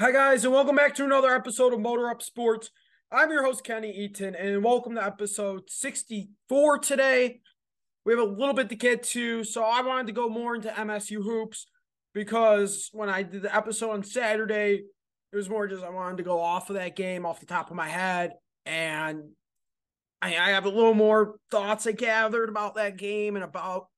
Hi, 0.00 0.12
guys, 0.12 0.44
and 0.44 0.54
welcome 0.54 0.76
back 0.76 0.94
to 0.94 1.04
another 1.04 1.34
episode 1.34 1.72
of 1.72 1.80
Motor 1.80 2.08
Up 2.08 2.22
Sports. 2.22 2.70
I'm 3.10 3.32
your 3.32 3.42
host, 3.42 3.64
Kenny 3.64 3.90
Eaton, 3.90 4.36
and 4.36 4.62
welcome 4.62 4.94
to 4.94 5.04
episode 5.04 5.68
64 5.68 6.78
today. 6.78 7.40
We 8.04 8.12
have 8.12 8.22
a 8.22 8.32
little 8.32 8.54
bit 8.54 8.68
to 8.68 8.76
get 8.76 9.02
to, 9.02 9.42
so 9.42 9.64
I 9.64 9.82
wanted 9.82 10.06
to 10.06 10.12
go 10.12 10.28
more 10.28 10.54
into 10.54 10.68
MSU 10.68 11.24
hoops 11.24 11.66
because 12.14 12.90
when 12.92 13.08
I 13.08 13.24
did 13.24 13.42
the 13.42 13.52
episode 13.52 13.90
on 13.90 14.04
Saturday, 14.04 14.84
it 15.32 15.36
was 15.36 15.50
more 15.50 15.66
just 15.66 15.82
I 15.82 15.90
wanted 15.90 16.18
to 16.18 16.22
go 16.22 16.40
off 16.40 16.70
of 16.70 16.76
that 16.76 16.94
game 16.94 17.26
off 17.26 17.40
the 17.40 17.46
top 17.46 17.68
of 17.68 17.76
my 17.76 17.88
head, 17.88 18.34
and 18.66 19.30
I, 20.22 20.28
I 20.28 20.50
have 20.50 20.64
a 20.64 20.70
little 20.70 20.94
more 20.94 21.40
thoughts 21.50 21.88
I 21.88 21.90
gathered 21.90 22.48
about 22.48 22.76
that 22.76 22.98
game 22.98 23.34
and 23.34 23.44
about 23.44 23.88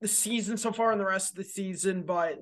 the 0.00 0.08
season 0.08 0.56
so 0.56 0.72
far 0.72 0.90
and 0.90 1.00
the 1.00 1.06
rest 1.06 1.30
of 1.30 1.36
the 1.36 1.44
season, 1.44 2.02
but 2.02 2.40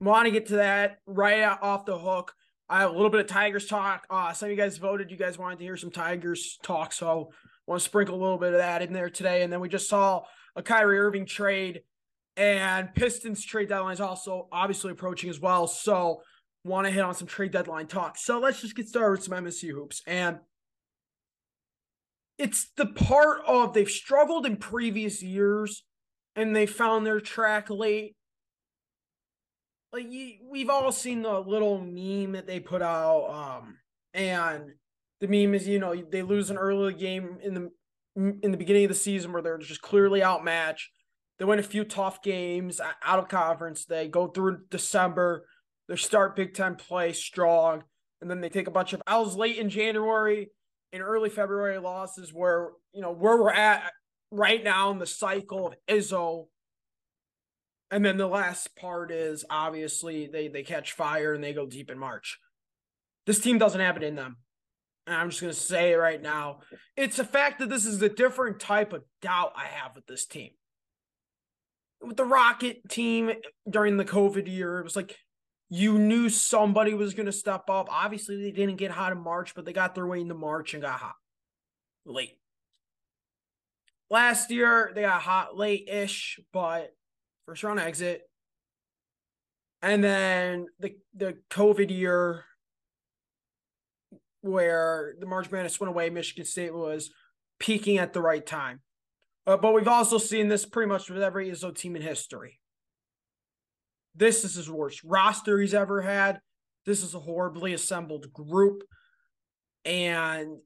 want 0.00 0.26
to 0.26 0.30
get 0.30 0.46
to 0.46 0.56
that 0.56 0.98
right 1.06 1.42
off 1.42 1.86
the 1.86 1.98
hook. 1.98 2.34
I 2.68 2.80
have 2.80 2.90
a 2.90 2.94
little 2.94 3.10
bit 3.10 3.20
of 3.20 3.26
Tigers 3.26 3.66
talk. 3.66 4.06
Uh, 4.10 4.32
some 4.32 4.48
of 4.48 4.50
you 4.50 4.56
guys 4.56 4.76
voted. 4.76 5.10
You 5.10 5.16
guys 5.16 5.38
wanted 5.38 5.58
to 5.58 5.64
hear 5.64 5.76
some 5.76 5.90
Tigers 5.90 6.58
talk, 6.62 6.92
so 6.92 7.30
want 7.66 7.80
to 7.80 7.84
sprinkle 7.84 8.14
a 8.14 8.20
little 8.20 8.38
bit 8.38 8.52
of 8.52 8.58
that 8.58 8.82
in 8.82 8.92
there 8.92 9.10
today. 9.10 9.42
And 9.42 9.52
then 9.52 9.60
we 9.60 9.68
just 9.68 9.88
saw 9.88 10.22
a 10.54 10.62
Kyrie 10.62 10.98
Irving 10.98 11.26
trade, 11.26 11.82
and 12.36 12.94
Pistons 12.94 13.44
trade 13.44 13.68
deadline 13.68 13.94
is 13.94 14.00
also 14.00 14.48
obviously 14.52 14.92
approaching 14.92 15.30
as 15.30 15.40
well. 15.40 15.66
So 15.66 16.22
want 16.64 16.86
to 16.86 16.92
hit 16.92 17.02
on 17.02 17.14
some 17.14 17.26
trade 17.26 17.52
deadline 17.52 17.86
talk. 17.86 18.18
So 18.18 18.38
let's 18.38 18.60
just 18.60 18.76
get 18.76 18.88
started 18.88 19.12
with 19.12 19.24
some 19.24 19.44
MSU 19.44 19.70
hoops. 19.70 20.02
And 20.06 20.38
it's 22.38 22.70
the 22.76 22.86
part 22.86 23.40
of 23.46 23.74
they've 23.74 23.90
struggled 23.90 24.46
in 24.46 24.56
previous 24.56 25.22
years 25.22 25.84
and 26.36 26.54
they 26.54 26.66
found 26.66 27.04
their 27.04 27.20
track 27.20 27.68
late 27.70 28.14
like 29.92 30.10
you, 30.10 30.34
we've 30.50 30.70
all 30.70 30.92
seen 30.92 31.22
the 31.22 31.40
little 31.40 31.80
meme 31.80 32.32
that 32.32 32.46
they 32.46 32.60
put 32.60 32.82
out 32.82 33.28
um 33.30 33.76
and 34.14 34.72
the 35.20 35.28
meme 35.28 35.54
is 35.54 35.66
you 35.66 35.78
know 35.78 35.94
they 36.10 36.22
lose 36.22 36.50
an 36.50 36.58
early 36.58 36.94
game 36.94 37.38
in 37.42 37.54
the 37.54 37.70
in 38.16 38.50
the 38.50 38.56
beginning 38.56 38.84
of 38.84 38.88
the 38.88 38.94
season 38.94 39.32
where 39.32 39.42
they're 39.42 39.58
just 39.58 39.80
clearly 39.80 40.24
outmatched. 40.24 40.90
They 41.38 41.44
win 41.44 41.60
a 41.60 41.62
few 41.62 41.84
tough 41.84 42.20
games 42.20 42.80
out 42.80 43.18
of 43.20 43.28
conference. 43.28 43.84
They 43.84 44.08
go 44.08 44.26
through 44.26 44.62
december. 44.70 45.46
They 45.88 45.94
start 45.94 46.34
big 46.34 46.54
ten 46.54 46.74
play 46.74 47.12
strong 47.12 47.84
and 48.20 48.30
then 48.30 48.40
they 48.40 48.48
take 48.48 48.66
a 48.66 48.72
bunch 48.72 48.92
of 48.92 49.02
L's 49.06 49.36
late 49.36 49.58
in 49.58 49.70
january 49.70 50.50
and 50.92 51.02
early 51.02 51.30
february 51.30 51.78
losses 51.78 52.32
where 52.32 52.70
you 52.92 53.00
know 53.00 53.12
where 53.12 53.36
we're 53.36 53.52
at 53.52 53.92
right 54.30 54.62
now 54.62 54.90
in 54.90 54.98
the 54.98 55.06
cycle 55.06 55.68
of 55.68 55.74
izzo 55.88 56.46
and 57.90 58.04
then 58.04 58.16
the 58.16 58.26
last 58.26 58.76
part 58.76 59.10
is 59.10 59.44
obviously 59.48 60.26
they 60.26 60.48
they 60.48 60.62
catch 60.62 60.92
fire 60.92 61.34
and 61.34 61.42
they 61.42 61.52
go 61.52 61.66
deep 61.66 61.90
in 61.90 61.98
March. 61.98 62.38
This 63.26 63.40
team 63.40 63.58
doesn't 63.58 63.80
have 63.80 63.96
it 63.96 64.02
in 64.02 64.14
them. 64.14 64.36
And 65.06 65.16
I'm 65.16 65.30
just 65.30 65.40
going 65.40 65.52
to 65.52 65.58
say 65.58 65.92
it 65.92 65.96
right 65.96 66.20
now. 66.20 66.60
It's 66.96 67.18
a 67.18 67.24
fact 67.24 67.60
that 67.60 67.70
this 67.70 67.86
is 67.86 68.00
a 68.02 68.10
different 68.10 68.60
type 68.60 68.92
of 68.92 69.04
doubt 69.22 69.52
I 69.56 69.64
have 69.64 69.94
with 69.94 70.06
this 70.06 70.26
team. 70.26 70.50
With 72.02 72.18
the 72.18 72.26
Rocket 72.26 72.88
team 72.90 73.32
during 73.68 73.96
the 73.96 74.04
COVID 74.04 74.46
year, 74.46 74.78
it 74.78 74.84
was 74.84 74.96
like 74.96 75.16
you 75.70 75.98
knew 75.98 76.28
somebody 76.28 76.92
was 76.92 77.14
going 77.14 77.26
to 77.26 77.32
step 77.32 77.70
up. 77.70 77.88
Obviously, 77.90 78.42
they 78.42 78.50
didn't 78.50 78.76
get 78.76 78.90
hot 78.90 79.12
in 79.12 79.18
March, 79.18 79.54
but 79.54 79.64
they 79.64 79.72
got 79.72 79.94
their 79.94 80.06
way 80.06 80.20
into 80.20 80.34
March 80.34 80.74
and 80.74 80.82
got 80.82 81.00
hot 81.00 81.16
late. 82.04 82.38
Last 84.10 84.50
year, 84.50 84.92
they 84.94 85.02
got 85.02 85.22
hot 85.22 85.56
late 85.56 85.88
ish, 85.88 86.38
but 86.52 86.94
first 87.48 87.64
round 87.64 87.80
exit. 87.80 88.28
And 89.80 90.04
then 90.04 90.66
the 90.80 90.96
the 91.14 91.38
COVID 91.50 91.90
year 91.90 92.44
where 94.42 95.14
the 95.18 95.26
March 95.26 95.50
Madness 95.50 95.80
went 95.80 95.88
away, 95.88 96.10
Michigan 96.10 96.44
State 96.44 96.74
was 96.74 97.10
peaking 97.58 97.96
at 97.96 98.12
the 98.12 98.20
right 98.20 98.44
time. 98.44 98.80
Uh, 99.46 99.56
but 99.56 99.72
we've 99.72 99.88
also 99.88 100.18
seen 100.18 100.48
this 100.48 100.66
pretty 100.66 100.88
much 100.88 101.08
with 101.08 101.22
every 101.22 101.48
Izzo 101.48 101.74
team 101.74 101.96
in 101.96 102.02
history. 102.02 102.60
This 104.14 104.44
is 104.44 104.54
his 104.54 104.70
worst 104.70 105.00
roster 105.02 105.58
he's 105.58 105.74
ever 105.74 106.02
had. 106.02 106.40
This 106.84 107.02
is 107.02 107.14
a 107.14 107.20
horribly 107.20 107.72
assembled 107.72 108.30
group. 108.30 108.82
And 109.86 110.58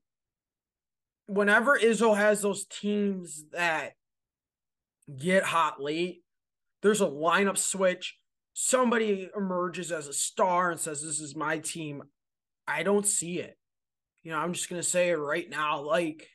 whenever 1.27 1.79
Izzo 1.79 2.17
has 2.17 2.43
those 2.43 2.67
teams 2.67 3.45
that 3.53 3.93
get 5.17 5.45
hot 5.45 5.81
late, 5.81 6.22
there's 6.83 7.01
a 7.01 7.07
lineup 7.07 7.59
switch. 7.59 8.17
Somebody 8.55 9.31
emerges 9.37 9.91
as 9.91 10.09
a 10.09 10.13
star 10.13 10.71
and 10.71 10.81
says, 10.81 11.03
This 11.03 11.21
is 11.21 11.35
my 11.35 11.59
team. 11.59 12.03
I 12.67 12.83
don't 12.83 13.07
see 13.07 13.39
it. 13.39 13.57
You 14.23 14.33
know, 14.33 14.39
I'm 14.39 14.53
just 14.53 14.69
going 14.69 14.81
to 14.81 14.89
say 14.89 15.11
it 15.11 15.17
right 15.17 15.49
now. 15.49 15.81
Like, 15.81 16.29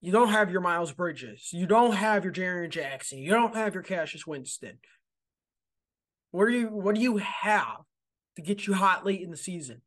you 0.00 0.12
don't 0.12 0.28
have 0.28 0.50
your 0.50 0.60
Miles 0.60 0.92
Bridges. 0.92 1.50
You 1.52 1.66
don't 1.66 1.92
have 1.92 2.24
your 2.24 2.32
Jaren 2.32 2.70
Jackson. 2.70 3.18
You 3.18 3.30
don't 3.30 3.54
have 3.54 3.74
your 3.74 3.82
Cassius 3.82 4.26
Winston. 4.26 4.78
What 6.30 6.46
do 6.46 6.52
you 6.52 6.68
what 6.68 6.94
do 6.94 7.00
you 7.00 7.16
have 7.16 7.82
to 8.36 8.42
get 8.42 8.66
you 8.66 8.74
hot 8.74 9.04
late 9.04 9.20
in 9.20 9.30
the 9.30 9.36
season? 9.36 9.82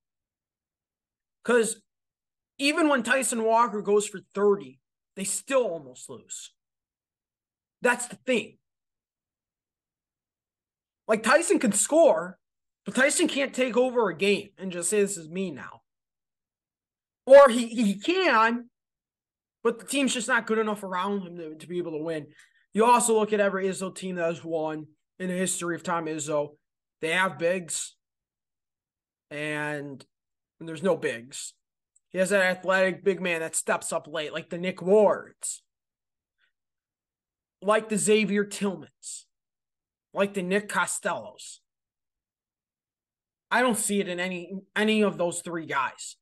Because 1.43 1.81
even 2.57 2.89
when 2.89 3.03
Tyson 3.03 3.43
Walker 3.43 3.81
goes 3.81 4.07
for 4.07 4.19
30, 4.35 4.79
they 5.15 5.23
still 5.23 5.63
almost 5.63 6.09
lose. 6.09 6.51
That's 7.81 8.07
the 8.07 8.17
thing. 8.17 8.57
Like 11.07 11.23
Tyson 11.23 11.59
can 11.59 11.71
score, 11.71 12.37
but 12.85 12.95
Tyson 12.95 13.27
can't 13.27 13.53
take 13.53 13.77
over 13.77 14.09
a 14.09 14.17
game 14.17 14.49
and 14.57 14.71
just 14.71 14.89
say 14.89 15.01
this 15.01 15.17
is 15.17 15.29
me 15.29 15.51
now. 15.51 15.81
Or 17.25 17.49
he 17.49 17.67
he 17.67 17.95
can, 17.95 18.69
but 19.63 19.79
the 19.79 19.85
team's 19.85 20.13
just 20.13 20.27
not 20.27 20.47
good 20.47 20.57
enough 20.57 20.83
around 20.83 21.21
him 21.21 21.37
to, 21.37 21.55
to 21.55 21.67
be 21.67 21.77
able 21.77 21.91
to 21.91 22.03
win. 22.03 22.27
You 22.73 22.85
also 22.85 23.17
look 23.17 23.33
at 23.33 23.39
every 23.39 23.67
Izzo 23.67 23.95
team 23.95 24.15
that 24.15 24.25
has 24.25 24.43
won 24.43 24.87
in 25.19 25.29
the 25.29 25.35
history 25.35 25.75
of 25.75 25.83
Tom 25.83 26.05
Izzo. 26.05 26.55
They 27.01 27.09
have 27.09 27.37
bigs, 27.37 27.95
and, 29.29 30.03
and 30.59 30.69
there's 30.69 30.83
no 30.83 30.97
bigs. 30.97 31.53
He 32.09 32.17
has 32.17 32.29
that 32.29 32.43
athletic 32.43 33.03
big 33.03 33.21
man 33.21 33.41
that 33.41 33.55
steps 33.55 33.93
up 33.93 34.07
late, 34.07 34.33
like 34.33 34.49
the 34.49 34.57
Nick 34.57 34.81
Wards, 34.81 35.63
like 37.61 37.89
the 37.89 37.97
Xavier 37.97 38.45
Tillmans 38.45 39.25
like 40.13 40.33
the 40.33 40.41
Nick 40.41 40.69
Costellos. 40.69 41.59
I 43.49 43.61
don't 43.61 43.77
see 43.77 43.99
it 43.99 44.07
in 44.07 44.19
any 44.19 44.51
any 44.75 45.01
of 45.03 45.17
those 45.17 45.41
three 45.41 45.65
guys. 45.65 46.15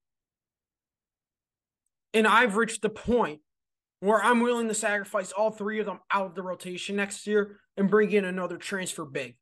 And 2.13 2.28
I've 2.28 2.57
reached 2.57 2.81
the 2.81 2.90
point 2.90 3.40
where 4.02 4.22
I'm 4.22 4.41
willing 4.41 4.68
to 4.68 4.74
sacrifice 4.74 5.31
all 5.31 5.52
three 5.52 5.79
of 5.79 5.85
them 5.85 6.00
out 6.12 6.25
of 6.25 6.35
the 6.35 6.41
rotation 6.41 6.97
next 6.97 7.25
year 7.25 7.59
and 7.78 7.90
bring 7.90 8.12
in 8.12 8.25
another 8.25 8.57
transfer 8.57 9.06
big. 9.06 9.38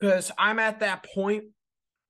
Because 0.00 0.30
I'm 0.38 0.58
at 0.58 0.80
that 0.80 1.04
point 1.14 1.44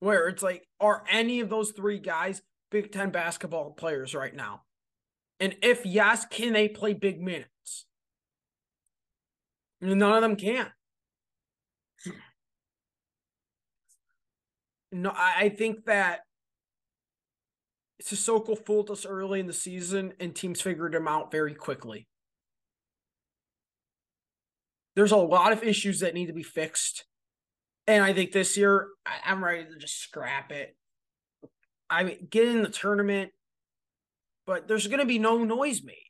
where 0.01 0.29
it's 0.29 0.43
like, 0.43 0.69
are 0.81 1.03
any 1.11 1.41
of 1.41 1.49
those 1.49 1.73
three 1.73 1.99
guys 1.99 2.43
Big 2.71 2.93
Ten 2.93 3.11
basketball 3.11 3.73
players 3.73 4.15
right 4.15 4.35
now? 4.35 4.63
And 5.41 5.57
if 5.63 5.85
yes, 5.85 6.27
can 6.27 6.53
they 6.53 6.69
play 6.69 6.95
big 6.95 7.21
minutes? 7.21 7.87
None 9.81 10.03
of 10.03 10.23
them 10.23 10.37
can. 10.37 10.71
No, 14.93 15.13
I 15.15 15.51
think 15.51 15.85
that 15.85 16.21
Sissoko 18.03 18.57
fooled 18.65 18.91
us 18.91 19.05
early 19.05 19.41
in 19.41 19.47
the 19.47 19.53
season 19.53 20.15
and 20.21 20.35
teams 20.35 20.61
figured 20.61 20.95
him 20.95 21.09
out 21.09 21.31
very 21.31 21.55
quickly. 21.55 22.07
There's 24.95 25.13
a 25.13 25.17
lot 25.17 25.53
of 25.53 25.63
issues 25.63 26.01
that 26.01 26.15
need 26.15 26.27
to 26.27 26.33
be 26.33 26.43
fixed. 26.43 27.05
And 27.87 28.03
I 28.03 28.13
think 28.13 28.33
this 28.33 28.57
year, 28.57 28.89
I'm 29.25 29.45
ready 29.45 29.65
to 29.65 29.77
just 29.79 30.01
scrap 30.01 30.51
it. 30.51 30.75
I 31.91 32.03
mean, 32.03 32.27
get 32.31 32.49
in 32.49 32.63
the 32.63 32.69
tournament, 32.69 33.33
but 34.47 34.67
there's 34.67 34.87
going 34.87 35.01
to 35.01 35.07
be 35.07 35.19
no 35.19 35.45
noise 35.45 35.83
made. 35.85 36.06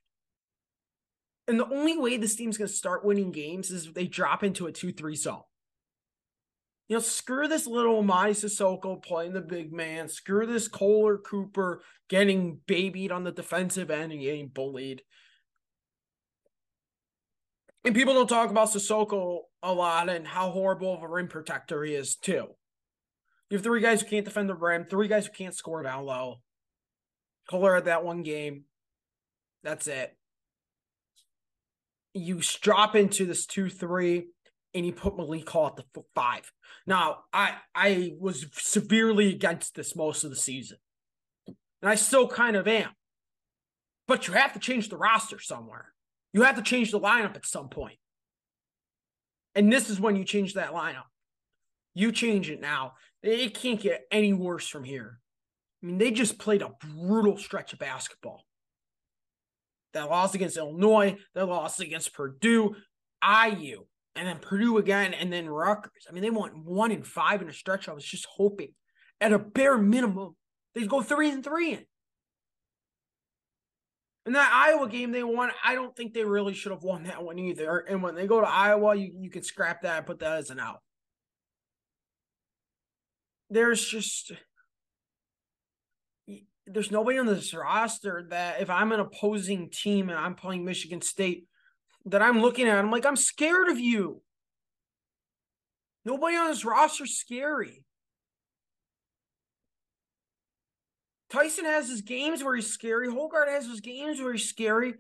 And 1.49 1.61
the 1.61 1.69
only 1.69 1.97
way 1.97 2.17
this 2.17 2.35
team's 2.35 2.59
going 2.59 2.69
to 2.69 2.75
start 2.75 3.05
winning 3.05 3.31
games 3.31 3.71
is 3.71 3.87
if 3.87 3.95
they 3.95 4.07
drop 4.07 4.43
into 4.43 4.67
a 4.67 4.73
2 4.73 4.93
3 4.93 5.15
zone. 5.15 5.43
You 6.89 6.97
know, 6.97 7.01
screw 7.01 7.49
this 7.49 7.67
little 7.67 8.03
Mady 8.03 8.31
Sissoko 8.31 9.03
playing 9.03 9.33
the 9.33 9.41
big 9.41 9.73
man. 9.73 10.09
Screw 10.09 10.47
this 10.47 10.69
Kohler 10.69 11.19
Cooper 11.19 11.83
getting 12.09 12.61
babied 12.67 13.11
on 13.11 13.25
the 13.25 13.33
defensive 13.33 13.91
end 13.91 14.13
and 14.13 14.21
getting 14.21 14.49
bullied. 14.49 15.03
And 17.85 17.95
people 17.95 18.15
don't 18.15 18.29
talk 18.29 18.51
about 18.51 18.69
Sissoko 18.69 19.41
a 19.63 19.73
lot 19.73 20.09
and 20.09 20.27
how 20.27 20.51
horrible 20.51 20.95
of 20.95 21.03
a 21.03 21.09
rim 21.09 21.29
protector 21.29 21.85
he 21.85 21.95
is, 21.95 22.17
too. 22.17 22.49
You 23.51 23.57
have 23.57 23.63
three 23.63 23.81
guys 23.81 24.01
who 24.01 24.09
can't 24.09 24.25
defend 24.25 24.49
the 24.49 24.55
rim, 24.55 24.87
three 24.89 25.07
guys 25.07 25.27
who 25.27 25.33
can't 25.33 25.55
score 25.55 25.83
down 25.83 26.05
low. 26.05 26.41
Kohler 27.49 27.77
had 27.77 27.85
that 27.85 28.05
one 28.05 28.23
game. 28.23 28.65
That's 29.63 29.87
it 29.87 30.17
you 32.17 32.41
drop 32.61 32.97
into 32.97 33.27
this 33.27 33.47
2 33.47 33.69
3. 33.69 34.27
and 34.75 34.87
you 34.87 34.93
put 34.93 35.17
Malik 35.17 35.49
Hall 35.49 35.67
at 35.67 35.77
the 35.77 36.03
five. 36.15 36.51
Now, 36.87 37.25
I 37.33 37.57
I 37.75 38.15
was 38.19 38.47
severely 38.53 39.31
against 39.31 39.75
this 39.75 39.97
most 39.97 40.25
of 40.25 40.31
the 40.31 40.37
season. 40.37 40.79
And 41.47 41.91
I 41.91 41.95
still 41.95 42.29
kind 42.29 42.57
of 42.57 42.67
am. 42.67 42.91
But 44.09 44.29
you 44.29 44.35
have 44.35 44.53
to 44.53 44.59
change 44.59 44.89
the 44.89 44.97
roster 44.97 45.39
somewhere. 45.41 45.93
You 46.33 46.43
have 46.43 46.57
to 46.57 46.63
change 46.63 46.91
the 46.91 47.01
lineup 47.01 47.37
at 47.37 47.47
some 47.47 47.69
point. 47.69 47.99
And 49.55 49.73
this 49.73 49.89
is 49.89 49.99
when 49.99 50.17
you 50.17 50.25
change 50.25 50.55
that 50.55 50.73
lineup. 50.73 51.09
You 51.95 52.13
change 52.13 52.51
it 52.51 52.61
now. 52.61 52.93
It 53.23 53.55
can't 53.55 53.81
get 53.81 54.07
any 54.11 54.33
worse 54.33 54.69
from 54.69 54.85
here. 54.85 55.19
I 55.83 55.87
mean, 55.87 55.99
they 55.99 56.11
just 56.11 56.39
played 56.39 56.63
a 56.63 56.73
brutal 56.95 57.37
stretch 57.39 57.73
of 57.73 57.79
basketball. 57.79 58.45
That 59.97 60.11
loss 60.11 60.35
against 60.35 60.59
Illinois, 60.59 61.17
that 61.35 61.47
loss 61.47 61.81
against 61.81 62.13
Purdue, 62.13 62.77
IU, 63.25 63.87
and 64.15 64.29
then 64.29 64.39
Purdue 64.41 64.77
again, 64.77 65.15
and 65.15 65.33
then 65.33 65.49
Rutgers. 65.49 66.07
I 66.07 66.13
mean, 66.13 66.23
they 66.23 66.29
went 66.29 66.55
one 66.55 66.93
and 66.93 67.07
five 67.07 67.41
in 67.41 67.49
a 67.49 67.53
stretch. 67.53 67.89
I 67.89 67.95
was 67.95 68.05
just 68.05 68.27
hoping, 68.27 68.75
at 69.23 69.33
a 69.33 69.39
bare 69.39 69.79
minimum, 69.79 70.37
they'd 70.75 70.87
go 70.87 71.01
three 71.01 71.31
and 71.31 71.43
three 71.43 71.73
in. 71.73 71.87
In 74.27 74.35
that 74.35 74.53
Iowa 74.53 74.87
game 74.87 75.13
they 75.13 75.23
won, 75.23 75.51
I 75.65 75.75
don't 75.75 75.97
think 75.97 76.13
they 76.13 76.25
really 76.25 76.53
should 76.53 76.73
have 76.73 76.83
won 76.83 77.05
that 77.05 77.25
one 77.25 77.39
either. 77.39 77.79
And 77.79 78.03
when 78.03 78.15
they 78.17 78.27
go 78.27 78.43
to 78.43 78.47
Iowa, 78.47 78.97
you, 78.97 79.13
you 79.19 79.31
can 79.31 79.45
scrap 79.45 79.81
that 79.83 79.97
and 79.97 80.07
put 80.07 80.19
that 80.19 80.37
as 80.37 80.51
an 80.51 80.61
out. 80.61 80.83
There's 83.49 83.83
just 83.83 84.33
there's 86.67 86.91
nobody 86.91 87.19
on 87.19 87.27
this 87.27 87.55
roster 87.55 88.27
that 88.31 88.61
if 88.61 88.71
I'm 88.71 88.93
an 88.93 89.01
opposing 89.01 89.71
team 89.71 90.09
and 90.09 90.19
I'm 90.19 90.35
playing 90.35 90.65
Michigan 90.65 91.01
State 91.01 91.47
that 92.07 92.23
I'm 92.23 92.41
looking 92.41 92.69
at, 92.69 92.79
I'm 92.79 92.91
like, 92.91 93.07
I'm 93.07 93.17
scared 93.17 93.69
of 93.69 93.79
you. 93.79 94.23
Nobody 96.05 96.37
on 96.37 96.49
this 96.49 96.65
roster 96.65 97.05
is 97.05 97.19
scary. 97.19 97.85
Tyson 101.31 101.65
has 101.65 101.89
his 101.89 102.03
games 102.03 102.43
where 102.43 102.55
he's 102.55 102.73
scary. 102.73 103.09
Hoggard 103.09 103.49
has 103.49 103.67
his 103.67 103.81
games 103.81 104.21
where 104.21 104.33
he's 104.33 104.49
scary. 104.49 104.95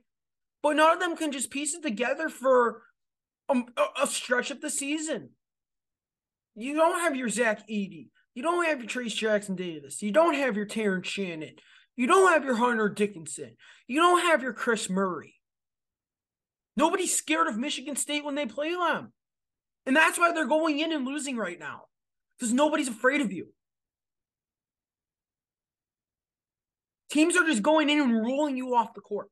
But 0.63 0.77
none 0.77 0.93
of 0.93 1.01
them 1.01 1.17
can 1.17 1.31
just 1.31 1.51
piece 1.51 1.75
it 1.75 1.83
together 1.83 2.29
for 2.29 2.83
um, 3.49 3.67
a, 3.77 4.03
a 4.03 4.07
stretch 4.07 4.51
of 4.51 4.61
the 4.61 4.71
season. 4.71 5.31
You 6.57 6.75
don't 6.75 7.01
have 7.01 7.15
your 7.15 7.29
Zach 7.29 7.69
Edey. 7.69 8.09
You 8.37 8.43
don't 8.43 8.67
have 8.67 8.81
your 8.81 8.89
Trayce 8.89 9.17
Jackson 9.17 9.57
Davis. 9.57 10.03
You 10.03 10.13
don't 10.13 10.35
have 10.35 10.57
your 10.57 10.67
Terrence 10.67 11.09
Shannon. 11.09 11.55
You 11.97 12.07
don't 12.07 12.31
have 12.31 12.45
your 12.45 12.57
Hunter 12.57 12.91
Dickinson. 12.91 13.57
You 13.89 13.99
don't 13.99 14.21
have 14.21 14.43
your 14.43 14.53
Kris 14.53 14.91
Murray. 14.91 15.37
Nobody's 16.77 17.17
scared 17.17 17.47
of 17.47 17.57
Michigan 17.57 17.97
State 17.97 18.27
when 18.27 18.35
they 18.35 18.45
play 18.45 18.75
them. 18.75 19.15
And 19.87 19.97
that's 19.97 20.19
why 20.19 20.33
they're 20.33 20.47
going 20.47 20.79
in 20.81 20.93
and 20.93 21.07
losing 21.07 21.39
right 21.39 21.59
now. 21.59 21.85
Because 22.39 22.53
nobody's 22.53 22.89
afraid 22.89 23.23
of 23.23 23.33
you. 23.33 23.47
Teams 27.11 27.39
are 27.39 27.47
just 27.47 27.63
going 27.63 27.89
in 27.89 28.03
and 28.03 28.23
rolling 28.23 28.59
you 28.59 28.75
off 28.75 28.93
the 28.93 29.01
court. 29.01 29.29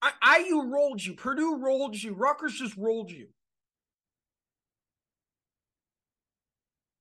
I, 0.00 0.38
IU 0.38 0.72
rolled 0.72 1.04
you. 1.04 1.16
Purdue 1.16 1.58
rolled 1.58 2.02
you. 2.02 2.14
Rutgers 2.14 2.54
just 2.54 2.78
rolled 2.78 3.10
you. 3.10 3.28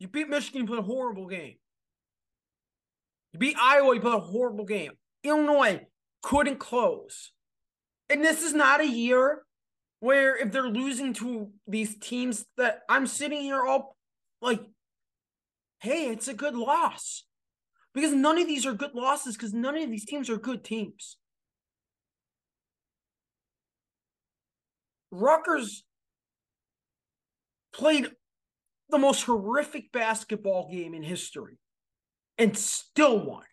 You 0.02 0.08
beat 0.08 0.30
Michigan, 0.30 0.62
you 0.62 0.68
played 0.68 0.80
a 0.80 0.82
horrible 0.82 1.28
game. 1.28 1.58
You 3.34 3.40
beat 3.40 3.56
Iowa, 3.62 3.94
you 3.94 4.02
played 4.02 4.16
a 4.16 4.20
horrible 4.20 4.66
game. 4.66 4.94
Illinois 5.24 5.86
couldn't 6.24 6.58
close. 6.58 7.32
And 8.10 8.24
this 8.24 8.42
is 8.42 8.56
not 8.56 8.82
a 8.82 8.88
year 8.88 9.44
where 10.00 10.36
if 10.36 10.52
they're 10.52 10.64
losing 10.64 11.14
to 11.14 11.52
these 11.68 12.00
teams 12.00 12.48
that 12.58 12.80
I'm 12.90 13.06
sitting 13.06 13.44
here 13.44 13.64
all 13.64 13.96
like, 14.42 14.62
hey, 15.82 16.10
it's 16.10 16.28
a 16.28 16.34
good 16.34 16.56
loss. 16.56 17.26
Because 17.94 18.12
none 18.12 18.40
of 18.40 18.48
these 18.48 18.66
are 18.66 18.74
good 18.74 18.96
losses 18.96 19.38
because 19.38 19.54
none 19.54 19.78
of 19.78 19.92
these 19.92 20.06
teams 20.06 20.32
are 20.32 20.38
good 20.38 20.64
teams. 20.64 21.18
Rutgers 25.12 25.84
played 27.72 28.10
the 28.92 28.98
most 28.98 29.24
horrific 29.24 29.92
basketball 29.92 30.70
game 30.72 30.94
in 30.94 31.04
history 31.04 31.58
and 32.38 32.58
still 32.58 33.20
won. 33.20 33.44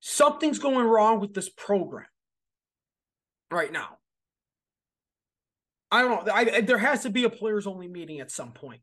Something's 0.00 0.58
going 0.58 0.86
wrong 0.86 1.20
with 1.20 1.34
this 1.34 1.48
program 1.48 2.06
right 3.50 3.72
now. 3.72 3.98
I 5.90 6.02
don't 6.02 6.26
know. 6.26 6.32
I, 6.32 6.62
there 6.62 6.78
has 6.78 7.02
to 7.02 7.10
be 7.10 7.24
a 7.24 7.30
players 7.30 7.66
only 7.66 7.86
meeting 7.86 8.20
at 8.20 8.30
some 8.30 8.52
point 8.52 8.80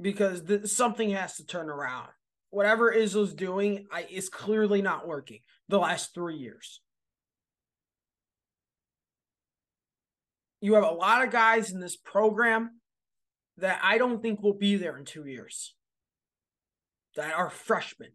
because 0.00 0.44
the, 0.44 0.68
something 0.68 1.10
has 1.10 1.36
to 1.36 1.46
turn 1.46 1.70
around. 1.70 2.08
Whatever 2.50 2.92
Izzo's 2.92 3.34
doing 3.34 3.86
I, 3.90 4.06
is 4.10 4.28
clearly 4.28 4.82
not 4.82 5.08
working 5.08 5.40
the 5.68 5.78
last 5.78 6.14
three 6.14 6.36
years. 6.36 6.80
You 10.64 10.76
have 10.76 10.84
a 10.84 10.90
lot 10.90 11.22
of 11.22 11.30
guys 11.30 11.72
in 11.72 11.78
this 11.78 11.94
program 11.94 12.80
that 13.58 13.80
I 13.82 13.98
don't 13.98 14.22
think 14.22 14.40
will 14.40 14.54
be 14.54 14.76
there 14.76 14.96
in 14.96 15.04
two 15.04 15.26
years 15.26 15.74
that 17.16 17.34
are 17.34 17.50
freshmen 17.50 18.12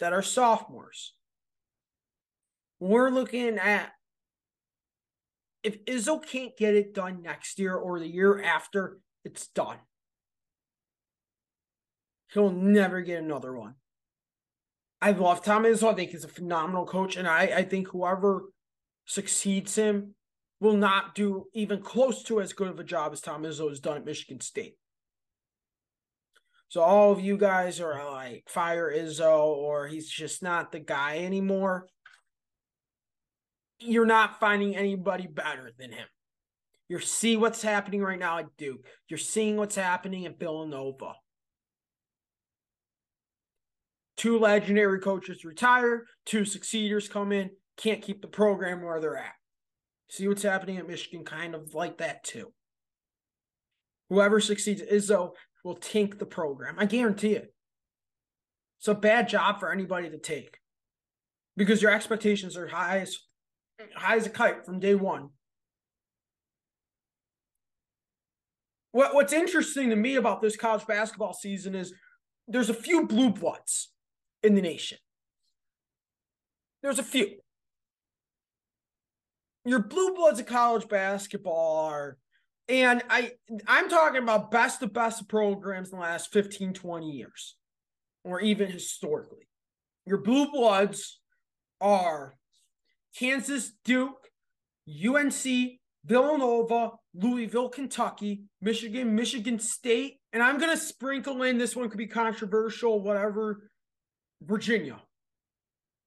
that 0.00 0.12
are 0.12 0.20
sophomores. 0.20 1.14
We're 2.78 3.08
looking 3.08 3.56
at 3.56 3.92
if 5.62 5.82
Izzo 5.86 6.22
can't 6.22 6.54
get 6.58 6.74
it 6.74 6.92
done 6.92 7.22
next 7.22 7.58
year 7.58 7.74
or 7.74 7.98
the 7.98 8.06
year 8.06 8.42
after, 8.42 8.98
it's 9.24 9.46
done. 9.46 9.78
He'll 12.34 12.50
never 12.50 13.00
get 13.00 13.22
another 13.22 13.56
one. 13.56 13.76
I 15.00 15.12
love 15.12 15.42
Tom 15.42 15.62
Izzo. 15.62 15.90
I 15.90 15.94
think 15.94 16.10
he's 16.10 16.24
a 16.24 16.28
phenomenal 16.28 16.84
coach, 16.84 17.16
and 17.16 17.26
I, 17.26 17.44
I 17.44 17.62
think 17.62 17.88
whoever 17.88 18.42
succeeds 19.06 19.74
him 19.76 20.16
will 20.62 20.76
not 20.76 21.16
do 21.16 21.46
even 21.54 21.82
close 21.82 22.22
to 22.22 22.40
as 22.40 22.52
good 22.52 22.68
of 22.68 22.78
a 22.78 22.84
job 22.84 23.12
as 23.12 23.20
Tom 23.20 23.42
Izzo 23.42 23.68
has 23.68 23.80
done 23.80 23.96
at 23.96 24.04
Michigan 24.04 24.40
State. 24.40 24.76
So 26.68 26.80
all 26.82 27.10
of 27.10 27.20
you 27.20 27.36
guys 27.36 27.80
are 27.80 28.12
like 28.12 28.44
fire 28.48 28.90
Izzo 28.96 29.44
or 29.44 29.88
he's 29.88 30.08
just 30.08 30.40
not 30.40 30.70
the 30.70 30.78
guy 30.78 31.18
anymore. 31.18 31.88
You're 33.80 34.06
not 34.06 34.38
finding 34.38 34.76
anybody 34.76 35.26
better 35.26 35.72
than 35.76 35.90
him. 35.90 36.06
You 36.88 37.00
see 37.00 37.36
what's 37.36 37.62
happening 37.62 38.00
right 38.00 38.18
now 38.18 38.38
at 38.38 38.56
Duke. 38.56 38.86
You're 39.08 39.18
seeing 39.18 39.56
what's 39.56 39.74
happening 39.74 40.26
at 40.26 40.38
Villanova. 40.38 41.14
Two 44.16 44.38
legendary 44.38 45.00
coaches 45.00 45.44
retire, 45.44 46.04
two 46.24 46.44
succeeders 46.44 47.08
come 47.08 47.32
in, 47.32 47.50
can't 47.76 48.00
keep 48.00 48.22
the 48.22 48.28
program 48.28 48.80
where 48.82 49.00
they're 49.00 49.16
at. 49.16 49.34
See 50.12 50.28
what's 50.28 50.42
happening 50.42 50.76
at 50.76 50.86
Michigan, 50.86 51.24
kind 51.24 51.54
of 51.54 51.72
like 51.72 51.96
that 51.96 52.22
too. 52.22 52.52
Whoever 54.10 54.40
succeeds, 54.40 54.82
Izzo 54.82 55.30
will 55.64 55.76
tank 55.76 56.18
the 56.18 56.26
program. 56.26 56.74
I 56.76 56.84
guarantee 56.84 57.32
it. 57.32 57.54
It's 58.78 58.88
a 58.88 58.94
bad 58.94 59.26
job 59.26 59.58
for 59.58 59.72
anybody 59.72 60.10
to 60.10 60.18
take 60.18 60.58
because 61.56 61.80
your 61.80 61.92
expectations 61.92 62.58
are 62.58 62.66
high 62.66 62.98
as 62.98 63.16
high 63.94 64.16
as 64.16 64.26
a 64.26 64.28
kite 64.28 64.66
from 64.66 64.80
day 64.80 64.94
one. 64.94 65.30
What 68.90 69.14
What's 69.14 69.32
interesting 69.32 69.88
to 69.88 69.96
me 69.96 70.16
about 70.16 70.42
this 70.42 70.58
college 70.58 70.86
basketball 70.86 71.32
season 71.32 71.74
is 71.74 71.94
there's 72.46 72.68
a 72.68 72.74
few 72.74 73.06
blue 73.06 73.30
bloods 73.30 73.90
in 74.42 74.56
the 74.56 74.60
nation. 74.60 74.98
There's 76.82 76.98
a 76.98 77.02
few. 77.02 77.38
Your 79.64 79.80
blue 79.80 80.14
bloods 80.14 80.40
of 80.40 80.46
college 80.46 80.88
basketball 80.88 81.86
are 81.86 82.18
and 82.68 83.02
I 83.10 83.32
I'm 83.66 83.88
talking 83.88 84.22
about 84.22 84.50
best 84.50 84.82
of 84.82 84.92
best 84.92 85.28
programs 85.28 85.90
in 85.90 85.98
the 85.98 86.02
last 86.02 86.32
15, 86.32 86.72
20 86.72 87.10
years, 87.10 87.56
or 88.24 88.40
even 88.40 88.70
historically. 88.70 89.48
Your 90.06 90.18
blue 90.18 90.50
bloods 90.50 91.20
are 91.80 92.34
Kansas, 93.18 93.72
Duke, 93.84 94.28
UNC, 94.88 95.44
Villanova, 96.04 96.92
Louisville, 97.14 97.68
Kentucky, 97.68 98.44
Michigan, 98.60 99.14
Michigan 99.14 99.58
State, 99.58 100.18
and 100.32 100.42
I'm 100.42 100.58
gonna 100.58 100.76
sprinkle 100.76 101.42
in 101.42 101.58
this 101.58 101.76
one 101.76 101.88
could 101.88 101.98
be 101.98 102.06
controversial, 102.06 103.00
whatever, 103.00 103.70
Virginia 104.40 105.00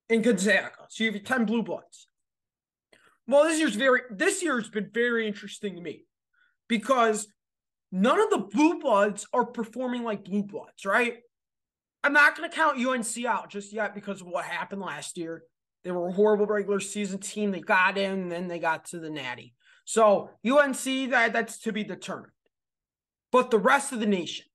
and 0.09 0.23
Gonzaga. 0.23 0.87
So 0.89 1.03
you 1.03 1.09
have 1.11 1.15
your 1.15 1.23
10 1.23 1.45
blue 1.45 1.63
bloods. 1.63 2.07
Well, 3.27 3.43
this 3.43 3.59
year's 3.59 3.75
very 3.75 4.01
this 4.11 4.43
year's 4.43 4.69
been 4.69 4.89
very 4.93 5.27
interesting 5.27 5.75
to 5.75 5.81
me 5.81 6.05
because 6.67 7.27
none 7.91 8.19
of 8.19 8.29
the 8.29 8.47
blue 8.51 8.79
bloods 8.79 9.25
are 9.33 9.45
performing 9.45 10.03
like 10.03 10.23
blue 10.23 10.43
bloods, 10.43 10.85
right? 10.85 11.17
I'm 12.03 12.13
not 12.13 12.37
going 12.37 12.47
to 12.47 12.55
count 12.55 12.85
UNC 12.85 13.25
out 13.25 13.49
just 13.49 13.73
yet 13.73 13.95
because 13.95 14.21
of 14.21 14.27
what 14.27 14.45
happened 14.45 14.81
last 14.81 15.17
year. 15.17 15.43
They 15.83 15.91
were 15.91 16.09
a 16.09 16.13
horrible 16.13 16.45
regular 16.45 16.79
season 16.79 17.19
team. 17.19 17.51
They 17.51 17.61
got 17.61 17.97
in, 17.97 18.11
and 18.11 18.31
then 18.31 18.47
they 18.47 18.59
got 18.59 18.85
to 18.85 18.99
the 18.99 19.09
Natty. 19.09 19.55
So 19.85 20.29
UNC, 20.45 20.83
that 21.11 21.33
that's 21.33 21.59
to 21.59 21.71
be 21.71 21.83
determined. 21.83 22.31
But 23.31 23.51
the 23.51 23.59
rest 23.59 23.91
of 23.91 23.99
the 23.99 24.05
nation, 24.05 24.45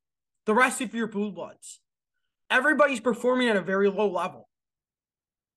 the 0.47 0.55
rest 0.55 0.81
of 0.81 0.95
your 0.95 1.07
blue 1.07 1.33
bloods, 1.33 1.81
everybody's 2.51 3.01
performing 3.01 3.49
at 3.49 3.57
a 3.57 3.63
very 3.63 3.89
low 3.89 4.11
level. 4.11 4.49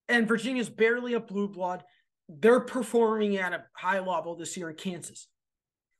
And 0.09 0.27
Virginia's 0.27 0.69
barely 0.69 1.13
a 1.13 1.19
blue 1.19 1.47
blood. 1.47 1.83
They're 2.29 2.59
performing 2.59 3.37
at 3.37 3.53
a 3.53 3.65
high 3.75 3.99
level 3.99 4.35
this 4.35 4.55
year 4.57 4.69
in 4.69 4.75
Kansas. 4.75 5.27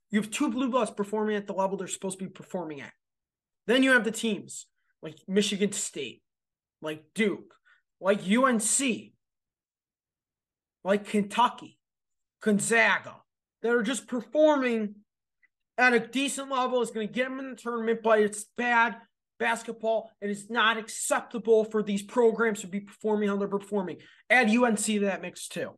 You 0.10 0.22
have 0.22 0.32
two 0.32 0.50
blue 0.50 0.70
bloods 0.70 0.92
performing 0.92 1.36
at 1.36 1.48
the 1.48 1.54
level 1.54 1.78
they're 1.78 1.88
supposed 1.88 2.20
to 2.20 2.26
be 2.26 2.32
performing 2.32 2.82
at. 2.82 2.94
Then 3.68 3.84
you 3.84 3.92
have 3.92 4.04
the 4.04 4.12
teams 4.12 4.68
like 5.02 5.18
Michigan 5.28 5.72
State, 5.72 6.22
like 6.82 7.04
Duke, 7.16 7.54
like 8.00 8.20
UNC, 8.28 9.12
like 10.84 11.08
Kentucky, 11.08 11.78
Gonzaga, 12.42 13.16
that 13.62 13.72
are 13.72 13.84
just 13.84 14.08
performing 14.08 14.96
at 15.78 15.94
a 15.94 16.00
decent 16.00 16.52
level. 16.52 16.82
It's 16.82 16.92
going 16.92 17.08
to 17.08 17.14
get 17.14 17.30
them 17.30 17.40
in 17.40 17.50
the 17.50 17.56
tournament, 17.56 18.02
but 18.04 18.20
it's 18.20 18.46
bad 18.58 18.98
basketball. 19.40 20.12
It 20.22 20.30
is 20.30 20.50
not 20.50 20.78
acceptable 20.78 21.66
for 21.66 21.82
these 21.84 22.02
programs 22.02 22.62
to 22.62 22.68
be 22.68 22.82
performing 22.82 23.30
how 23.30 23.38
they're 23.38 23.48
performing. 23.48 23.98
Add 24.30 24.56
UNC 24.56 24.78
to 24.78 25.00
that 25.02 25.22
mix 25.22 25.48
too, 25.48 25.72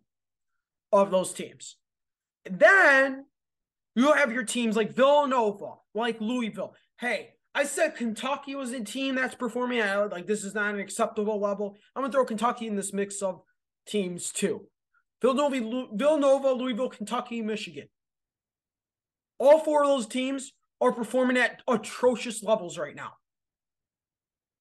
of 1.01 1.11
those 1.11 1.33
teams. 1.33 1.77
then 2.49 3.25
you 3.95 4.11
have 4.13 4.31
your 4.31 4.43
teams 4.43 4.75
like 4.75 4.95
Villanova, 4.95 5.75
like 5.93 6.19
Louisville. 6.19 6.75
Hey, 6.99 7.35
I 7.53 7.63
said 7.63 7.95
Kentucky 7.95 8.53
was 8.53 8.73
a 8.73 8.83
team 8.83 9.15
that's 9.15 9.35
performing 9.35 9.79
at 9.79 10.11
like 10.11 10.27
this 10.27 10.43
is 10.43 10.53
not 10.53 10.73
an 10.73 10.79
acceptable 10.81 11.39
level. 11.39 11.77
I'm 11.95 12.03
gonna 12.03 12.11
throw 12.11 12.25
Kentucky 12.25 12.67
in 12.67 12.75
this 12.75 12.91
mix 12.91 13.21
of 13.21 13.41
teams 13.87 14.31
too. 14.31 14.67
Villanova, 15.21 15.87
Villanova, 15.93 16.51
Louisville, 16.51 16.89
Kentucky, 16.89 17.41
Michigan. 17.41 17.87
All 19.39 19.59
four 19.59 19.83
of 19.83 19.89
those 19.89 20.07
teams 20.07 20.51
are 20.81 20.91
performing 20.91 21.37
at 21.37 21.61
atrocious 21.67 22.43
levels 22.43 22.77
right 22.77 22.95
now. 22.95 23.13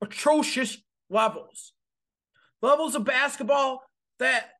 Atrocious 0.01 0.79
levels. 1.11 1.73
Levels 2.63 2.95
of 2.95 3.05
basketball 3.05 3.83
that 4.21 4.51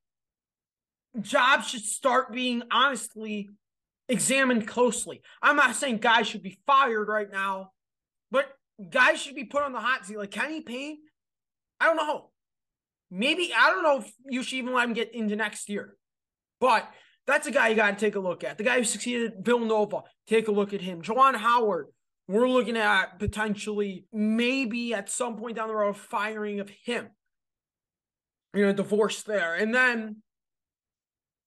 jobs 1.21 1.69
should 1.69 1.85
start 1.85 2.33
being 2.33 2.63
honestly 2.71 3.49
examined 4.09 4.67
closely. 4.67 5.23
I'm 5.43 5.57
not 5.57 5.77
saying 5.77 5.99
guys 5.99 6.27
should 6.27 6.43
be 6.43 6.59
fired 6.67 7.09
right 7.09 7.31
now, 7.31 7.71
but 8.31 8.47
guys 8.91 9.21
should 9.21 9.35
be 9.35 9.45
put 9.45 9.63
on 9.63 9.73
the 9.73 9.81
hot 9.81 10.07
seat. 10.07 10.19
Like 10.19 10.31
Kenny 10.31 10.61
Payne, 10.61 10.99
I 11.81 11.87
don't 11.87 11.97
know. 11.97 12.31
Maybe 13.11 13.53
I 13.57 13.71
don't 13.71 13.83
know 13.83 13.99
if 13.99 14.13
you 14.29 14.43
should 14.43 14.57
even 14.57 14.75
let 14.75 14.89
him 14.89 14.95
get 14.95 15.15
into 15.15 15.37
next 15.37 15.69
year. 15.69 15.97
But 16.61 16.89
that's 17.27 17.47
a 17.47 17.51
guy 17.51 17.69
you 17.69 17.77
got 17.77 17.91
to 17.91 18.05
take 18.05 18.17
a 18.17 18.21
look 18.21 18.45
at. 18.45 18.59
The 18.59 18.65
guy 18.65 18.79
who 18.79 18.85
succeeded 18.85 19.33
at 19.33 19.45
Villanova, 19.45 20.03
take 20.27 20.49
a 20.49 20.53
look 20.53 20.73
at 20.73 20.81
him. 20.81 21.03
Juwan 21.03 21.37
Howard, 21.37 21.87
we're 22.29 22.49
looking 22.49 22.77
at 22.77 23.19
potentially, 23.19 24.07
maybe 24.13 24.95
at 24.95 25.11
some 25.11 25.37
point 25.37 25.57
down 25.57 25.69
the 25.69 25.75
road, 25.75 25.97
firing 25.97 26.61
of 26.61 26.71
him. 26.85 27.09
You 28.55 28.67
know, 28.67 28.73
divorce 28.73 29.23
there. 29.23 29.55
And 29.55 29.75
then 29.75 30.23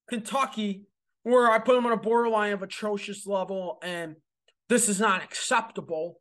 Kentucky, 0.10 0.84
where 1.24 1.52
I 1.52 1.60
put 1.60 1.76
them 1.76 1.86
on 1.86 1.92
a 1.92 1.98
borderline 1.98 2.54
of 2.54 2.64
atrocious 2.64 3.28
level, 3.28 3.80
and 3.84 4.16
this 4.70 4.90
is 4.90 5.00
not 5.00 5.24
acceptable. 5.24 6.20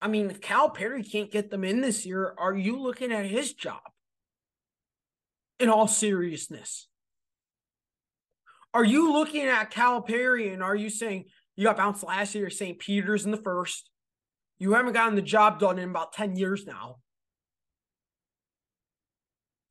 I 0.00 0.08
mean, 0.08 0.30
if 0.30 0.40
Calipari 0.40 1.10
can't 1.10 1.32
get 1.32 1.50
them 1.50 1.64
in 1.64 1.80
this 1.80 2.04
year, 2.04 2.34
are 2.38 2.54
you 2.54 2.80
looking 2.80 3.12
at 3.12 3.26
his 3.26 3.54
job? 3.54 3.80
In 5.60 5.68
all 5.68 5.86
seriousness, 5.86 6.88
are 8.74 8.84
you 8.84 9.12
looking 9.12 9.46
at 9.46 9.70
Calipari 9.70 10.52
and 10.52 10.62
are 10.64 10.74
you 10.74 10.90
saying 10.90 11.26
you 11.54 11.64
got 11.64 11.76
bounced 11.76 12.02
last 12.02 12.34
year, 12.34 12.50
St. 12.50 12.78
Peter's 12.78 13.24
in 13.24 13.30
the 13.30 13.36
first? 13.36 13.88
You 14.58 14.72
haven't 14.72 14.94
gotten 14.94 15.14
the 15.14 15.22
job 15.22 15.60
done 15.60 15.78
in 15.78 15.90
about 15.90 16.12
10 16.12 16.36
years 16.36 16.66
now. 16.66 16.96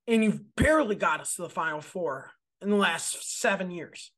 And 0.08 0.24
you've 0.24 0.56
barely 0.56 0.96
got 0.96 1.22
us 1.22 1.36
to 1.36 1.44
the 1.44 1.50
Final 1.50 1.82
Four 1.82 2.32
in 2.62 2.70
the 2.70 2.76
last 2.76 3.40
seven 3.40 3.72
years. 3.72 4.12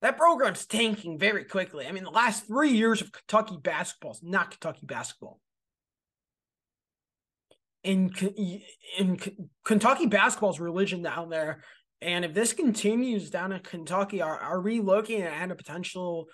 That 0.00 0.16
program's 0.16 0.64
tanking 0.64 1.18
very 1.18 1.44
quickly. 1.44 1.86
I 1.86 1.92
mean, 1.92 2.04
the 2.04 2.10
last 2.10 2.46
three 2.46 2.70
years 2.70 3.02
of 3.02 3.10
Kentucky 3.10 3.58
basketball 3.60 4.12
is 4.12 4.22
not 4.22 4.52
Kentucky 4.52 4.86
basketball. 4.86 5.40
In, 7.82 8.12
in 8.98 9.18
Kentucky 9.64 10.06
basketball's 10.06 10.60
religion 10.60 11.02
down 11.02 11.30
there. 11.30 11.64
And 12.00 12.24
if 12.24 12.32
this 12.32 12.52
continues 12.52 13.28
down 13.30 13.50
in 13.50 13.60
Kentucky, 13.60 14.22
are, 14.22 14.38
are 14.38 14.60
we 14.60 14.78
looking 14.80 15.22
at 15.22 15.50
a 15.50 15.56
potential 15.56 16.28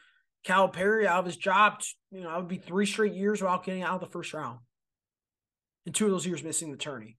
Calipari 0.46 1.06
out 1.06 1.20
of 1.20 1.26
his 1.26 1.38
job? 1.38 1.80
You 2.10 2.22
know, 2.22 2.34
it 2.34 2.36
would 2.36 2.48
be 2.48 2.58
three 2.58 2.84
straight 2.84 3.14
years 3.14 3.40
without 3.40 3.64
getting 3.64 3.82
out 3.82 3.94
of 3.94 4.00
the 4.02 4.12
first 4.12 4.34
round. 4.34 4.58
And 5.86 5.94
two 5.94 6.06
of 6.06 6.10
those 6.10 6.26
years 6.26 6.42
missing 6.42 6.70
the 6.70 6.76
tourney. 6.76 7.18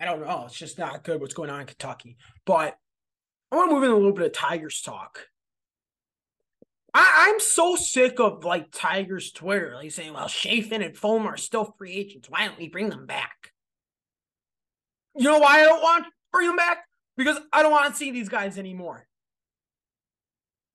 I, 0.00 0.04
don't 0.04 0.20
know. 0.20 0.44
It's 0.46 0.58
just 0.58 0.78
not 0.78 1.04
good 1.04 1.20
what's 1.20 1.34
going 1.34 1.50
on 1.50 1.60
in 1.60 1.66
Kentucky. 1.66 2.16
But 2.44 2.76
I 3.52 3.56
want 3.56 3.70
to 3.70 3.74
move 3.74 3.84
in 3.84 3.90
a 3.90 3.96
little 3.96 4.12
bit 4.12 4.26
of 4.26 4.32
Tigers 4.32 4.82
talk. 4.82 5.20
I, 6.94 7.30
am 7.32 7.38
so 7.38 7.76
sick 7.76 8.18
of 8.18 8.44
like 8.44 8.72
Tigers 8.72 9.30
Twitter, 9.30 9.74
like 9.74 9.92
saying, 9.92 10.14
well, 10.14 10.26
Chafin 10.26 10.82
and 10.82 10.96
Foam 10.96 11.26
are 11.26 11.36
still 11.36 11.74
free 11.78 11.92
agents. 11.92 12.28
Why 12.28 12.46
don't 12.46 12.58
we 12.58 12.68
bring 12.68 12.88
them 12.88 13.06
back? 13.06 13.52
You 15.14 15.24
know 15.24 15.38
why 15.38 15.60
I 15.60 15.64
don't 15.64 15.82
want 15.82 16.04
to 16.04 16.10
bring 16.32 16.48
them 16.48 16.56
back? 16.56 16.78
Because 17.16 17.38
I 17.52 17.62
don't 17.62 17.72
want 17.72 17.92
to 17.92 17.96
see 17.96 18.10
these 18.10 18.28
guys 18.28 18.58
anymore. 18.58 19.06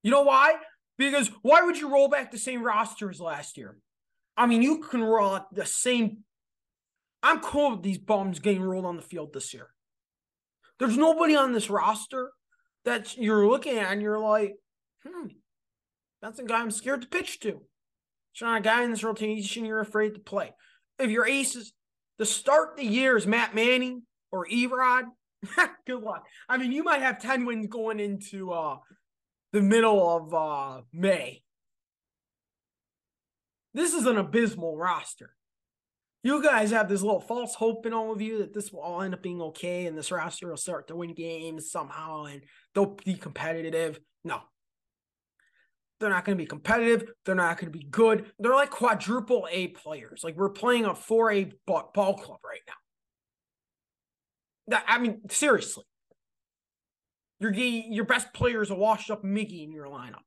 You 0.02 0.10
know 0.10 0.22
why? 0.22 0.54
Because 0.98 1.30
why 1.42 1.62
would 1.62 1.78
you 1.78 1.90
roll 1.90 2.08
back 2.08 2.30
the 2.30 2.38
same 2.38 2.62
rosters 2.62 3.20
last 3.20 3.56
year? 3.56 3.76
I 4.36 4.46
mean, 4.46 4.62
you 4.62 4.78
can 4.78 5.02
roll 5.02 5.40
the 5.52 5.66
same. 5.66 6.18
I'm 7.24 7.40
cool 7.40 7.70
with 7.70 7.82
these 7.82 7.96
bums 7.96 8.38
getting 8.38 8.62
rolled 8.62 8.84
on 8.84 8.96
the 8.96 9.02
field 9.02 9.32
this 9.32 9.54
year. 9.54 9.68
There's 10.78 10.98
nobody 10.98 11.34
on 11.34 11.52
this 11.52 11.70
roster 11.70 12.30
that 12.84 13.16
you're 13.16 13.48
looking 13.48 13.78
at 13.78 13.90
and 13.90 14.02
you're 14.02 14.18
like, 14.18 14.52
hmm, 15.02 15.28
that's 16.20 16.38
a 16.38 16.44
guy 16.44 16.60
I'm 16.60 16.70
scared 16.70 17.00
to 17.00 17.08
pitch 17.08 17.40
to. 17.40 17.62
It's 18.34 18.42
not 18.42 18.58
a 18.58 18.62
guy 18.62 18.84
in 18.84 18.90
this 18.90 19.02
rotation 19.02 19.64
you're 19.64 19.80
afraid 19.80 20.14
to 20.14 20.20
play. 20.20 20.52
If 20.98 21.10
your 21.10 21.26
aces 21.26 21.72
to 22.18 22.26
start 22.26 22.76
the 22.76 22.84
year 22.84 23.16
is 23.16 23.26
Matt 23.26 23.54
Manning 23.54 24.02
or 24.30 24.46
Erod, 24.46 25.04
good 25.86 26.02
luck. 26.02 26.26
I 26.46 26.58
mean, 26.58 26.72
you 26.72 26.84
might 26.84 27.00
have 27.00 27.22
10 27.22 27.46
wins 27.46 27.68
going 27.68 28.00
into 28.00 28.52
uh, 28.52 28.76
the 29.52 29.62
middle 29.62 30.14
of 30.14 30.34
uh, 30.34 30.82
May. 30.92 31.42
This 33.72 33.94
is 33.94 34.04
an 34.04 34.18
abysmal 34.18 34.76
roster 34.76 35.30
you 36.24 36.42
guys 36.42 36.70
have 36.70 36.88
this 36.88 37.02
little 37.02 37.20
false 37.20 37.54
hope 37.54 37.84
in 37.84 37.92
all 37.92 38.10
of 38.10 38.22
you 38.22 38.38
that 38.38 38.54
this 38.54 38.72
will 38.72 38.80
all 38.80 39.02
end 39.02 39.12
up 39.12 39.22
being 39.22 39.42
okay 39.42 39.84
and 39.84 39.96
this 39.96 40.10
roster 40.10 40.48
will 40.48 40.56
start 40.56 40.88
to 40.88 40.96
win 40.96 41.12
games 41.12 41.70
somehow 41.70 42.24
and 42.24 42.40
they'll 42.74 42.96
be 43.04 43.14
competitive. 43.14 44.00
No. 44.24 44.40
They're 46.00 46.08
not 46.08 46.24
going 46.24 46.38
to 46.38 46.42
be 46.42 46.48
competitive. 46.48 47.10
They're 47.24 47.34
not 47.34 47.58
going 47.58 47.70
to 47.70 47.78
be 47.78 47.84
good. 47.84 48.32
They're 48.38 48.54
like 48.54 48.70
quadruple 48.70 49.46
A 49.50 49.68
players. 49.68 50.22
Like 50.24 50.36
we're 50.36 50.48
playing 50.48 50.86
a 50.86 50.94
4A 50.94 51.52
ball 51.66 52.14
club 52.14 52.40
right 52.42 52.60
now. 54.70 54.82
I 54.88 54.98
mean, 54.98 55.20
seriously. 55.28 55.84
Your, 57.38 57.52
your 57.52 58.06
best 58.06 58.32
player 58.32 58.62
is 58.62 58.70
a 58.70 58.74
washed 58.74 59.10
up 59.10 59.22
Miggy 59.22 59.62
in 59.62 59.72
your 59.72 59.86
lineup. 59.86 60.24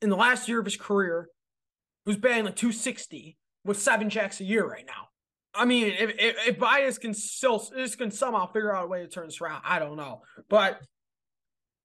In 0.00 0.08
the 0.08 0.16
last 0.16 0.48
year 0.48 0.58
of 0.58 0.64
his 0.64 0.76
career, 0.76 1.28
who's 2.06 2.16
batting 2.16 2.46
like 2.46 2.56
260 2.56 3.36
with 3.64 3.80
seven 3.80 4.10
checks 4.10 4.40
a 4.40 4.44
year 4.44 4.66
right 4.66 4.86
now. 4.86 5.08
I 5.54 5.64
mean, 5.64 5.88
if 5.88 6.10
if, 6.18 6.48
if 6.48 6.58
Bias 6.58 6.98
can 6.98 7.14
still 7.14 7.58
this 7.74 7.94
can 7.94 8.10
somehow 8.10 8.46
figure 8.46 8.74
out 8.74 8.84
a 8.84 8.88
way 8.88 9.00
to 9.02 9.08
turn 9.08 9.26
this 9.26 9.40
around, 9.40 9.62
I 9.64 9.78
don't 9.78 9.96
know. 9.96 10.22
But 10.48 10.80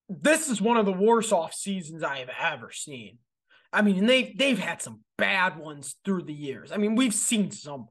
this 0.08 0.48
is 0.48 0.60
one 0.60 0.78
of 0.78 0.86
the 0.86 0.92
worst 0.92 1.32
off 1.32 1.52
seasons 1.52 2.02
I 2.02 2.18
have 2.18 2.30
ever 2.40 2.72
seen. 2.72 3.18
I 3.72 3.82
mean, 3.82 4.06
they 4.06 4.34
they've 4.36 4.58
had 4.58 4.80
some 4.80 5.00
bad 5.18 5.58
ones 5.58 5.96
through 6.04 6.22
the 6.22 6.32
years. 6.32 6.72
I 6.72 6.78
mean, 6.78 6.96
we've 6.96 7.14
seen 7.14 7.50
some. 7.50 7.88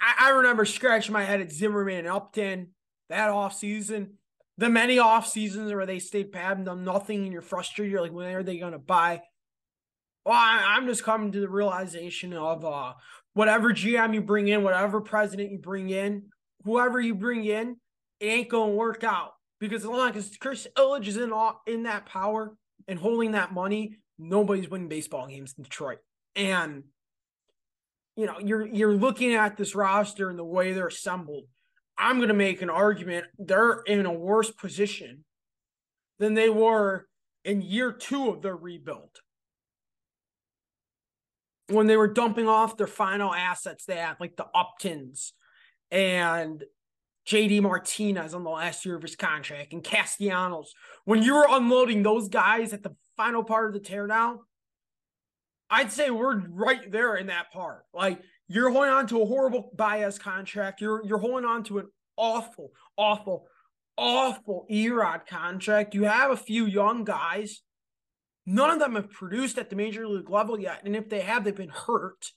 I, 0.00 0.26
I 0.26 0.30
remember 0.30 0.64
scratching 0.64 1.12
my 1.12 1.24
head 1.24 1.40
at 1.40 1.50
Zimmerman 1.50 2.00
and 2.00 2.08
Upton 2.08 2.68
that 3.08 3.30
off 3.30 3.54
season. 3.54 4.14
The 4.58 4.68
many 4.68 4.98
off 4.98 5.26
seasons 5.26 5.72
where 5.72 5.86
they 5.86 5.98
stayed 5.98 6.34
and 6.34 6.66
done 6.66 6.84
nothing, 6.84 7.24
and 7.24 7.32
you're 7.32 7.40
frustrated. 7.40 7.90
You're 7.90 8.02
like, 8.02 8.12
when 8.12 8.34
are 8.34 8.42
they 8.42 8.58
going 8.58 8.72
to 8.72 8.78
buy? 8.78 9.22
Well, 10.24 10.34
I, 10.36 10.76
am 10.76 10.86
just 10.86 11.04
coming 11.04 11.32
to 11.32 11.40
the 11.40 11.48
realization 11.48 12.34
of 12.34 12.64
uh, 12.64 12.92
whatever 13.34 13.72
GM 13.72 14.14
you 14.14 14.20
bring 14.20 14.48
in, 14.48 14.62
whatever 14.62 15.00
president 15.00 15.50
you 15.50 15.58
bring 15.58 15.90
in, 15.90 16.24
whoever 16.64 17.00
you 17.00 17.14
bring 17.14 17.44
in, 17.44 17.76
it 18.20 18.26
ain't 18.26 18.48
gonna 18.48 18.72
work 18.72 19.02
out 19.02 19.32
because 19.60 19.82
as 19.82 19.90
long 19.90 20.14
as 20.16 20.36
Chris 20.38 20.66
Ilitch 20.76 21.06
is 21.06 21.16
in 21.16 21.32
all, 21.32 21.62
in 21.66 21.84
that 21.84 22.06
power 22.06 22.54
and 22.86 22.98
holding 22.98 23.32
that 23.32 23.52
money, 23.52 23.96
nobody's 24.18 24.68
winning 24.68 24.88
baseball 24.88 25.26
games 25.26 25.54
in 25.56 25.64
Detroit. 25.64 25.98
And 26.36 26.84
you 28.16 28.26
know, 28.26 28.38
you're 28.38 28.66
you're 28.66 28.94
looking 28.94 29.34
at 29.34 29.56
this 29.56 29.74
roster 29.74 30.28
and 30.28 30.38
the 30.38 30.44
way 30.44 30.72
they're 30.72 30.88
assembled. 30.88 31.44
I'm 31.96 32.16
going 32.16 32.28
to 32.28 32.34
make 32.34 32.62
an 32.62 32.70
argument 32.70 33.26
they're 33.38 33.82
in 33.86 34.06
a 34.06 34.12
worse 34.12 34.50
position 34.50 35.24
than 36.18 36.34
they 36.34 36.48
were 36.48 37.06
in 37.44 37.62
year 37.62 37.92
2 37.92 38.28
of 38.28 38.42
their 38.42 38.56
rebuild. 38.56 39.20
When 41.70 41.86
they 41.86 41.96
were 41.96 42.08
dumping 42.08 42.48
off 42.48 42.76
their 42.76 42.86
final 42.86 43.32
assets 43.32 43.84
they 43.84 43.96
had 43.96 44.16
like 44.20 44.36
the 44.36 44.46
Uptons 44.54 45.32
and 45.90 46.64
JD 47.26 47.62
Martinez 47.62 48.34
on 48.34 48.44
the 48.44 48.50
last 48.50 48.84
year 48.84 48.96
of 48.96 49.02
his 49.02 49.16
contract 49.16 49.72
and 49.72 49.84
Castellanos. 49.84 50.72
When 51.04 51.22
you 51.22 51.34
were 51.34 51.46
unloading 51.48 52.02
those 52.02 52.28
guys 52.28 52.72
at 52.72 52.82
the 52.82 52.94
final 53.16 53.44
part 53.44 53.68
of 53.68 53.74
the 53.74 53.88
teardown, 53.88 54.38
I'd 55.68 55.92
say 55.92 56.10
we're 56.10 56.38
right 56.48 56.90
there 56.90 57.14
in 57.16 57.28
that 57.28 57.52
part. 57.52 57.84
Like 57.94 58.20
you're 58.48 58.70
holding 58.70 58.90
on 58.90 59.06
to 59.08 59.22
a 59.22 59.26
horrible 59.26 59.70
Baez 59.76 60.18
contract. 60.18 60.80
You're 60.80 61.04
you're 61.06 61.18
holding 61.18 61.48
on 61.48 61.62
to 61.64 61.78
an 61.78 61.88
awful, 62.16 62.72
awful, 62.96 63.46
awful 63.96 64.66
Erod 64.70 65.26
contract. 65.26 65.94
You 65.94 66.04
have 66.04 66.32
a 66.32 66.36
few 66.36 66.66
young 66.66 67.04
guys. 67.04 67.62
None 68.46 68.70
of 68.70 68.78
them 68.78 68.94
have 68.94 69.10
produced 69.10 69.58
at 69.58 69.70
the 69.70 69.76
major 69.76 70.06
league 70.06 70.30
level 70.30 70.58
yet. 70.58 70.82
And 70.84 70.96
if 70.96 71.08
they 71.08 71.20
have, 71.20 71.44
they've 71.44 71.54
been 71.54 71.68
hurt. 71.68 72.32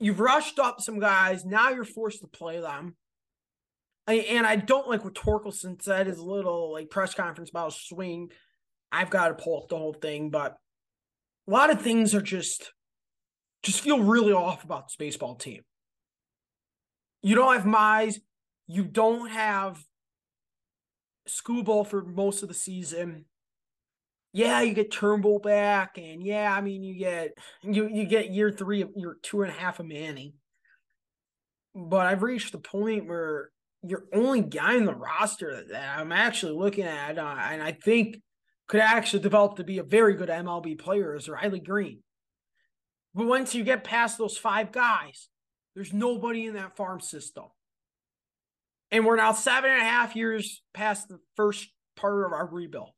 You've 0.00 0.20
rushed 0.20 0.58
up 0.58 0.80
some 0.80 1.00
guys. 1.00 1.44
Now 1.44 1.70
you're 1.70 1.84
forced 1.84 2.20
to 2.20 2.28
play 2.28 2.60
them. 2.60 2.96
And 4.06 4.46
I 4.46 4.56
don't 4.56 4.88
like 4.88 5.04
what 5.04 5.14
Torkelson 5.14 5.82
said 5.82 6.06
his 6.06 6.18
little 6.18 6.72
like 6.72 6.88
press 6.88 7.14
conference 7.14 7.50
about 7.50 7.74
swing. 7.74 8.30
I've 8.90 9.10
got 9.10 9.28
to 9.28 9.34
pull 9.34 9.62
up 9.62 9.68
the 9.68 9.76
whole 9.76 9.92
thing, 9.92 10.30
but 10.30 10.56
a 11.46 11.50
lot 11.50 11.70
of 11.70 11.82
things 11.82 12.14
are 12.14 12.22
just 12.22 12.72
just 13.62 13.80
feel 13.80 14.02
really 14.02 14.32
off 14.32 14.64
about 14.64 14.86
this 14.86 14.96
baseball 14.96 15.34
team. 15.34 15.62
You 17.20 17.34
don't 17.34 17.54
have 17.54 17.64
Mize, 17.64 18.20
you 18.66 18.84
don't 18.84 19.28
have 19.30 19.82
Skubal 21.28 21.86
for 21.86 22.04
most 22.04 22.42
of 22.42 22.48
the 22.48 22.54
season. 22.54 23.24
Yeah, 24.32 24.60
you 24.60 24.74
get 24.74 24.92
Turnbull 24.92 25.38
back, 25.38 25.96
and 25.96 26.22
yeah, 26.22 26.54
I 26.54 26.60
mean 26.60 26.82
you 26.82 26.98
get 26.98 27.32
you 27.62 27.88
you 27.88 28.04
get 28.04 28.30
year 28.30 28.50
three 28.50 28.82
of 28.82 28.90
year 28.94 29.16
two 29.22 29.42
and 29.42 29.50
a 29.50 29.54
half 29.54 29.80
of 29.80 29.86
Manny. 29.86 30.34
But 31.74 32.06
I've 32.06 32.22
reached 32.22 32.52
the 32.52 32.58
point 32.58 33.06
where 33.06 33.50
your 33.82 34.04
only 34.12 34.42
guy 34.42 34.74
in 34.74 34.84
the 34.84 34.94
roster 34.94 35.64
that 35.70 35.98
I'm 35.98 36.12
actually 36.12 36.52
looking 36.52 36.84
at, 36.84 37.18
uh, 37.18 37.36
and 37.38 37.62
I 37.62 37.72
think 37.72 38.20
could 38.66 38.80
actually 38.80 39.22
develop 39.22 39.56
to 39.56 39.64
be 39.64 39.78
a 39.78 39.84
very 39.84 40.14
good 40.14 40.28
MLB 40.28 40.78
player 40.78 41.14
is 41.14 41.28
Riley 41.28 41.60
Greene. 41.60 42.02
But 43.14 43.26
once 43.26 43.54
you 43.54 43.64
get 43.64 43.84
past 43.84 44.18
those 44.18 44.36
five 44.36 44.72
guys, 44.72 45.28
there's 45.74 45.92
nobody 45.92 46.46
in 46.46 46.54
that 46.54 46.76
farm 46.76 47.00
system. 47.00 47.44
And 48.90 49.04
we're 49.04 49.16
now 49.16 49.32
seven 49.32 49.70
and 49.70 49.82
a 49.82 49.84
half 49.84 50.16
years 50.16 50.62
past 50.72 51.08
the 51.08 51.18
first 51.36 51.68
part 51.96 52.24
of 52.24 52.32
our 52.32 52.46
rebuild. 52.46 52.90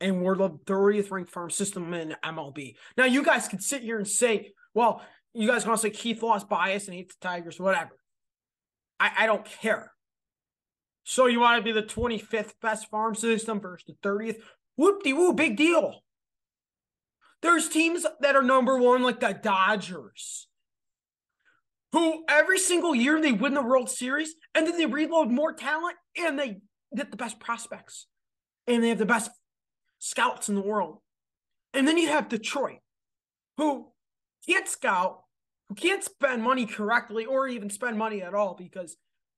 And 0.00 0.22
we're 0.22 0.36
the 0.36 0.50
30th 0.50 1.10
ranked 1.10 1.30
farm 1.30 1.50
system 1.50 1.92
in 1.94 2.14
MLB. 2.24 2.74
Now, 2.96 3.04
you 3.04 3.24
guys 3.24 3.48
could 3.48 3.62
sit 3.62 3.82
here 3.82 3.98
and 3.98 4.06
say, 4.06 4.52
well, 4.74 5.02
you 5.34 5.48
guys 5.48 5.64
to 5.64 5.76
say 5.78 5.90
Keith 5.90 6.22
Law's 6.22 6.44
bias 6.44 6.86
and 6.86 6.94
hates 6.94 7.14
the 7.14 7.28
Tigers, 7.28 7.58
whatever. 7.58 7.96
I, 9.00 9.10
I 9.18 9.26
don't 9.26 9.44
care. 9.44 9.92
So 11.04 11.26
you 11.26 11.40
want 11.40 11.58
to 11.58 11.64
be 11.64 11.72
the 11.72 11.86
25th 11.86 12.52
best 12.60 12.88
farm 12.88 13.14
system 13.14 13.60
versus 13.60 13.86
the 13.86 14.08
30th? 14.08 14.36
Whoop 14.76 15.02
de 15.02 15.12
woo, 15.12 15.32
big 15.32 15.56
deal. 15.56 16.02
There's 17.42 17.68
teams 17.68 18.06
that 18.20 18.36
are 18.36 18.42
number 18.42 18.78
one, 18.78 19.02
like 19.02 19.20
the 19.20 19.32
Dodgers, 19.32 20.46
who 21.92 22.24
every 22.28 22.58
single 22.58 22.94
year 22.94 23.20
they 23.20 23.32
win 23.32 23.54
the 23.54 23.62
World 23.62 23.90
Series 23.90 24.34
and 24.54 24.66
then 24.66 24.78
they 24.78 24.86
reload 24.86 25.30
more 25.30 25.52
talent 25.52 25.96
and 26.16 26.38
they 26.38 26.60
get 26.96 27.10
the 27.10 27.16
best 27.16 27.38
prospects 27.38 28.06
and 28.66 28.82
they 28.82 28.88
have 28.88 28.98
the 28.98 29.06
best 29.06 29.30
scouts 29.98 30.48
in 30.48 30.54
the 30.54 30.62
world. 30.62 30.98
And 31.74 31.86
then 31.86 31.98
you 31.98 32.08
have 32.08 32.28
Detroit, 32.28 32.80
who 33.56 33.88
can't 34.46 34.68
scout, 34.68 35.22
who 35.68 35.74
can't 35.74 36.02
spend 36.02 36.42
money 36.42 36.66
correctly 36.66 37.24
or 37.24 37.46
even 37.46 37.70
spend 37.70 37.96
money 37.96 38.22
at 38.22 38.34
all 38.34 38.54
because, 38.54 38.96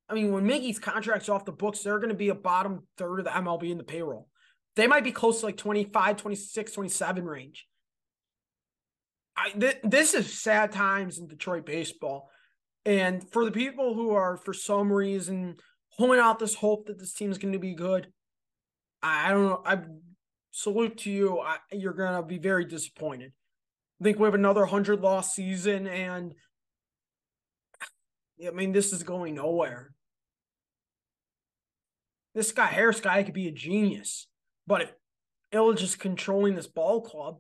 I 0.09 0.15
mean, 0.15 0.33
when 0.33 0.47
Miggy's 0.47 0.79
contract's 0.79 1.29
off 1.29 1.45
the 1.45 1.53
books, 1.53 1.81
they're 1.81 1.99
going 1.99 2.09
to 2.09 2.15
be 2.15 2.29
a 2.29 2.35
bottom 2.35 2.87
third 2.99 3.21
of 3.21 3.25
the 3.25 3.31
MLB 3.31 3.71
in 3.71 3.79
the 3.79 3.85
payroll. 3.85 4.29
They 4.77 4.87
might 4.87 5.05
be 5.05 5.13
close 5.13 5.41
to 5.41 5.47
like 5.47 5.57
25, 5.57 6.17
26, 6.17 6.73
27 6.73 7.25
range. 7.25 7.67
I, 9.37 9.51
th- 9.51 9.79
this 9.83 10.15
is 10.15 10.41
sad 10.41 10.73
times 10.73 11.19
in 11.19 11.27
Detroit 11.27 11.67
baseball. 11.67 12.31
And 12.87 13.29
for 13.31 13.45
the 13.45 13.51
people 13.51 13.95
who 13.95 14.11
are, 14.11 14.37
for 14.37 14.53
some 14.53 14.93
reason, 14.93 15.57
holding 15.91 16.21
out 16.21 16.39
this 16.39 16.55
hope 16.55 16.87
that 16.87 16.99
this 16.99 17.15
team 17.15 17.31
is 17.31 17.39
going 17.39 17.53
to 17.53 17.59
be 17.59 17.75
good, 17.75 18.09
I, 19.03 19.31
don't 19.31 19.45
know. 19.45 19.63
I 19.65 19.81
salute 20.51 20.99
to 20.99 21.11
you. 21.11 21.41
I, 21.41 21.59
you're 21.73 21.93
going 21.93 22.17
to 22.17 22.23
be 22.23 22.39
very 22.39 22.65
disappointed. 22.65 23.33
I 24.01 24.05
think 24.05 24.19
we 24.19 24.25
have 24.25 24.35
another 24.35 24.63
100 24.63 25.01
loss 25.01 25.35
season, 25.35 25.87
and 25.87 26.35
I 28.45 28.51
mean, 28.51 28.73
this 28.73 28.93
is 28.93 29.03
going 29.03 29.37
nowhere. 29.37 29.93
This 32.35 32.51
guy, 32.51 32.67
Harris 32.67 33.01
guy, 33.01 33.23
could 33.23 33.35
be 33.35 33.49
a 33.49 33.53
genius. 33.53 34.27
But 34.67 34.83
if 34.83 34.93
Ilitch 35.53 35.83
is 35.83 35.97
controlling 35.97 36.57
this 36.57 36.67
ball 36.67 37.01
club, 37.01 37.39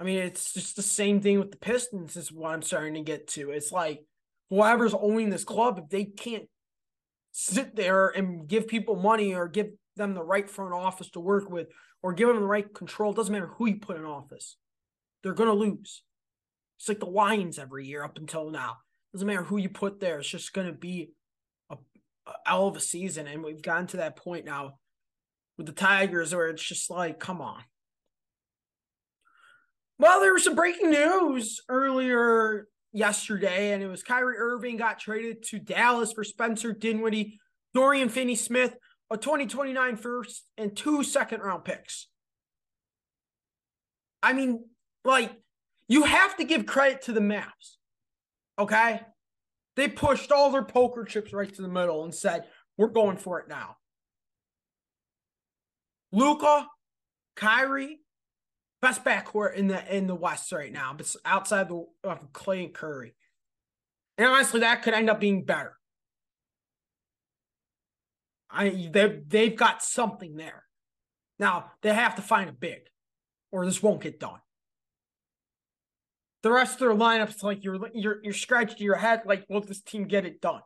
I 0.00 0.04
mean, 0.04 0.18
it's 0.18 0.52
just 0.52 0.76
the 0.76 0.82
same 0.82 1.20
thing 1.20 1.38
with 1.38 1.52
the 1.52 1.56
Pistons, 1.56 2.16
is 2.16 2.32
what 2.32 2.52
I'm 2.52 2.62
starting 2.62 2.94
to 2.94 3.02
get 3.02 3.28
to. 3.28 3.50
It's 3.50 3.72
like 3.72 4.00
whoever's 4.50 4.94
owning 4.94 5.30
this 5.30 5.44
club, 5.44 5.78
if 5.78 5.88
they 5.90 6.04
can't 6.04 6.48
sit 7.32 7.76
there 7.76 8.08
and 8.08 8.48
give 8.48 8.66
people 8.66 8.96
money 8.96 9.34
or 9.34 9.48
give 9.48 9.68
them 9.96 10.14
the 10.14 10.22
right 10.22 10.48
front 10.48 10.72
office 10.72 11.10
to 11.10 11.20
work 11.20 11.50
with 11.50 11.68
or 12.02 12.12
give 12.12 12.28
them 12.28 12.40
the 12.40 12.46
right 12.46 12.72
control, 12.74 13.12
it 13.12 13.16
doesn't 13.16 13.32
matter 13.32 13.52
who 13.56 13.66
you 13.66 13.78
put 13.78 13.96
in 13.96 14.04
office, 14.04 14.56
they're 15.22 15.34
going 15.34 15.48
to 15.48 15.54
lose. 15.54 16.02
It's 16.78 16.88
like 16.88 17.00
the 17.00 17.06
Lions 17.06 17.58
every 17.58 17.86
year 17.86 18.04
up 18.04 18.18
until 18.18 18.50
now. 18.50 18.78
Doesn't 19.12 19.26
matter 19.26 19.42
who 19.42 19.56
you 19.56 19.68
put 19.68 20.00
there, 20.00 20.18
it's 20.18 20.28
just 20.28 20.52
going 20.52 20.66
to 20.66 20.72
be 20.72 21.10
a, 21.70 21.76
a 22.26 22.32
hell 22.46 22.68
of 22.68 22.76
a 22.76 22.80
season. 22.80 23.26
And 23.26 23.42
we've 23.42 23.62
gotten 23.62 23.86
to 23.88 23.96
that 23.98 24.16
point 24.16 24.44
now 24.44 24.74
with 25.56 25.66
the 25.66 25.72
Tigers 25.72 26.34
where 26.34 26.48
it's 26.48 26.62
just 26.62 26.90
like, 26.90 27.18
come 27.18 27.40
on. 27.40 27.62
Well, 29.98 30.20
there 30.20 30.32
was 30.32 30.44
some 30.44 30.54
breaking 30.54 30.90
news 30.90 31.60
earlier 31.68 32.68
yesterday, 32.92 33.72
and 33.72 33.82
it 33.82 33.88
was 33.88 34.02
Kyrie 34.02 34.38
Irving 34.38 34.76
got 34.76 34.98
traded 34.98 35.42
to 35.44 35.58
Dallas 35.58 36.12
for 36.12 36.24
Spencer 36.24 36.72
Dinwiddie, 36.72 37.38
Dorian 37.74 38.08
Finney 38.08 38.34
Smith, 38.34 38.76
a 39.10 39.16
2029 39.16 39.96
first, 39.96 40.44
and 40.56 40.76
two 40.76 41.02
second 41.02 41.40
round 41.40 41.64
picks. 41.64 42.08
I 44.22 44.32
mean, 44.32 44.64
like, 45.04 45.32
you 45.88 46.02
have 46.04 46.36
to 46.36 46.44
give 46.44 46.66
credit 46.66 47.02
to 47.02 47.12
the 47.12 47.20
Mavs. 47.20 47.76
Okay? 48.58 49.00
They 49.76 49.88
pushed 49.88 50.32
all 50.32 50.50
their 50.50 50.64
poker 50.64 51.04
chips 51.04 51.32
right 51.32 51.52
to 51.54 51.62
the 51.62 51.68
middle 51.68 52.04
and 52.04 52.14
said, 52.14 52.44
we're 52.76 52.88
going 52.88 53.16
for 53.16 53.40
it 53.40 53.48
now. 53.48 53.76
Luka, 56.12 56.66
Kyrie, 57.36 58.00
best 58.80 59.04
backcourt 59.04 59.54
in 59.54 59.68
the 59.68 59.94
in 59.96 60.06
the 60.06 60.14
West 60.14 60.52
right 60.52 60.72
now, 60.72 60.94
but 60.96 61.14
outside 61.24 61.70
of 62.04 62.32
Clay 62.32 62.64
and 62.64 62.74
Curry. 62.74 63.14
And 64.16 64.26
honestly, 64.26 64.60
that 64.60 64.82
could 64.82 64.94
end 64.94 65.10
up 65.10 65.20
being 65.20 65.44
better. 65.44 65.76
I 68.50 68.88
they 68.92 69.20
they've 69.26 69.56
got 69.56 69.82
something 69.82 70.36
there. 70.36 70.64
Now 71.38 71.72
they 71.82 71.92
have 71.92 72.16
to 72.16 72.22
find 72.22 72.48
a 72.48 72.52
big, 72.52 72.80
or 73.52 73.64
this 73.64 73.82
won't 73.82 74.00
get 74.00 74.20
done. 74.20 74.40
The 76.42 76.52
rest 76.52 76.74
of 76.74 76.80
their 76.80 76.94
lineups, 76.94 77.42
like 77.42 77.64
you're 77.64 77.78
you're 77.94 78.20
you're 78.22 78.32
scratching 78.32 78.78
your 78.78 78.96
head, 78.96 79.22
like, 79.26 79.44
will 79.48 79.60
this 79.60 79.80
team 79.80 80.04
get 80.04 80.24
it 80.24 80.40
done? 80.40 80.62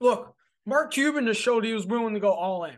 Look, 0.00 0.34
Mark 0.64 0.92
Cuban 0.92 1.26
just 1.26 1.40
showed 1.40 1.64
he 1.64 1.72
was 1.72 1.86
willing 1.86 2.14
to 2.14 2.20
go 2.20 2.30
all 2.30 2.64
in. 2.64 2.76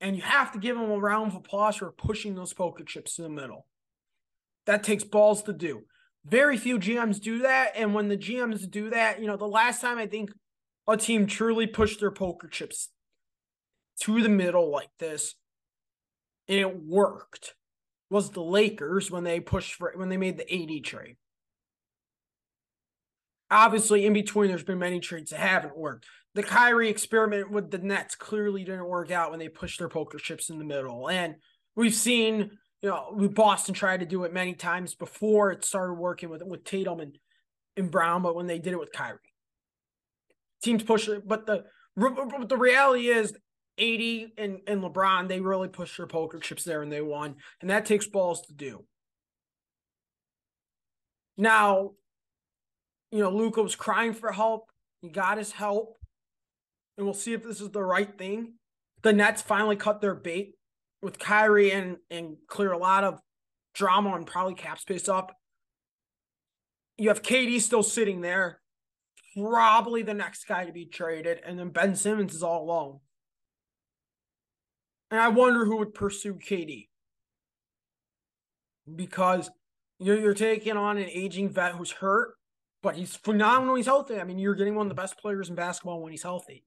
And 0.00 0.16
you 0.16 0.22
have 0.22 0.52
to 0.52 0.58
give 0.58 0.76
him 0.76 0.90
a 0.90 0.98
round 0.98 1.32
of 1.32 1.36
applause 1.36 1.76
for 1.76 1.90
pushing 1.90 2.34
those 2.34 2.52
poker 2.52 2.84
chips 2.84 3.16
to 3.16 3.22
the 3.22 3.28
middle. 3.28 3.66
That 4.66 4.82
takes 4.82 5.04
balls 5.04 5.42
to 5.44 5.52
do. 5.52 5.84
Very 6.24 6.56
few 6.56 6.78
GMs 6.78 7.20
do 7.20 7.40
that. 7.40 7.72
And 7.76 7.94
when 7.94 8.08
the 8.08 8.16
GMs 8.16 8.68
do 8.70 8.90
that, 8.90 9.20
you 9.20 9.26
know, 9.26 9.36
the 9.36 9.46
last 9.46 9.80
time 9.80 9.96
I 9.96 10.06
think 10.06 10.30
a 10.86 10.96
team 10.96 11.26
truly 11.26 11.66
pushed 11.66 12.00
their 12.00 12.10
poker 12.10 12.48
chips 12.48 12.90
to 14.00 14.22
the 14.22 14.28
middle 14.28 14.70
like 14.70 14.90
this, 14.98 15.34
and 16.48 16.58
it 16.58 16.84
worked, 16.84 17.54
was 18.10 18.30
the 18.30 18.42
Lakers 18.42 19.10
when 19.10 19.24
they 19.24 19.40
pushed 19.40 19.74
for 19.74 19.92
when 19.96 20.08
they 20.08 20.16
made 20.16 20.36
the 20.36 20.52
AD 20.52 20.84
trade 20.84 21.16
obviously 23.50 24.06
in 24.06 24.12
between 24.12 24.48
there's 24.48 24.64
been 24.64 24.78
many 24.78 25.00
trades 25.00 25.30
that 25.30 25.40
haven't 25.40 25.76
worked. 25.76 26.06
The 26.36 26.44
Kyrie 26.44 26.88
experiment 26.88 27.50
with 27.50 27.70
the 27.70 27.78
Nets 27.78 28.14
clearly 28.14 28.62
didn't 28.62 28.86
work 28.86 29.10
out 29.10 29.30
when 29.30 29.40
they 29.40 29.48
pushed 29.48 29.80
their 29.80 29.88
poker 29.88 30.18
chips 30.18 30.48
in 30.48 30.58
the 30.58 30.64
middle. 30.64 31.08
And 31.08 31.36
We've 31.76 31.94
seen, 31.94 32.58
you 32.80 32.88
know, 32.88 33.12
we 33.14 33.28
Boston 33.28 33.74
tried 33.74 34.00
to 34.00 34.06
do 34.06 34.24
it 34.24 34.32
many 34.32 34.54
times 34.54 34.94
before 34.94 35.52
it 35.52 35.64
started 35.64 35.94
working 35.94 36.30
with 36.30 36.42
with 36.42 36.64
Tatum 36.64 37.00
and, 37.00 37.18
and 37.76 37.90
Brown, 37.90 38.22
but 38.22 38.34
when 38.34 38.46
they 38.46 38.58
did 38.58 38.72
it 38.72 38.80
with 38.80 38.92
Kyrie, 38.92 39.18
teams 40.62 40.82
push 40.82 41.06
it. 41.06 41.28
But 41.28 41.46
the 41.46 41.64
but 41.94 42.48
the 42.48 42.56
reality 42.56 43.08
is, 43.08 43.32
AD 43.78 44.30
and, 44.38 44.60
and 44.66 44.82
LeBron, 44.82 45.28
they 45.28 45.40
really 45.40 45.68
pushed 45.68 45.98
their 45.98 46.06
poker 46.06 46.38
chips 46.38 46.64
there 46.64 46.82
and 46.82 46.90
they 46.90 47.02
won, 47.02 47.36
and 47.60 47.68
that 47.68 47.84
takes 47.84 48.06
balls 48.06 48.40
to 48.46 48.54
do. 48.54 48.86
Now, 51.36 51.92
you 53.10 53.18
know, 53.18 53.30
Luka 53.30 53.62
was 53.62 53.76
crying 53.76 54.14
for 54.14 54.32
help. 54.32 54.70
He 55.02 55.10
got 55.10 55.36
his 55.36 55.52
help. 55.52 55.98
And 56.96 57.06
we'll 57.06 57.14
see 57.14 57.32
if 57.32 57.42
this 57.42 57.60
is 57.60 57.70
the 57.70 57.82
right 57.82 58.16
thing. 58.16 58.54
The 59.02 59.12
Nets 59.12 59.42
finally 59.42 59.76
cut 59.76 60.00
their 60.00 60.14
bait 60.14 60.54
with 61.02 61.18
Kyrie 61.18 61.72
and, 61.72 61.98
and 62.10 62.36
clear 62.48 62.72
a 62.72 62.78
lot 62.78 63.04
of 63.04 63.20
drama 63.74 64.14
and 64.14 64.26
probably 64.26 64.54
cap 64.54 64.78
space 64.78 65.08
up. 65.08 65.36
You 66.96 67.08
have 67.08 67.22
KD 67.22 67.60
still 67.60 67.82
sitting 67.82 68.22
there, 68.22 68.60
probably 69.36 70.02
the 70.02 70.14
next 70.14 70.46
guy 70.46 70.64
to 70.64 70.72
be 70.72 70.86
traded, 70.86 71.40
and 71.44 71.58
then 71.58 71.68
Ben 71.68 71.94
Simmons 71.94 72.34
is 72.34 72.42
all 72.42 72.64
alone. 72.64 73.00
And 75.10 75.20
I 75.20 75.28
wonder 75.28 75.64
who 75.66 75.76
would 75.76 75.94
pursue 75.94 76.34
KD. 76.34 76.88
Because 78.92 79.50
you're, 79.98 80.18
you're 80.18 80.34
taking 80.34 80.76
on 80.76 80.96
an 80.96 81.08
aging 81.10 81.50
vet 81.50 81.72
who's 81.72 81.92
hurt, 81.92 82.34
but 82.82 82.96
he's 82.96 83.14
phenomenal 83.14 83.74
he's 83.74 83.86
healthy. 83.86 84.18
I 84.18 84.24
mean, 84.24 84.38
you're 84.38 84.54
getting 84.54 84.74
one 84.74 84.86
of 84.86 84.90
the 84.90 85.00
best 85.00 85.18
players 85.18 85.48
in 85.48 85.54
basketball 85.54 86.02
when 86.02 86.12
he's 86.12 86.22
healthy. 86.22 86.64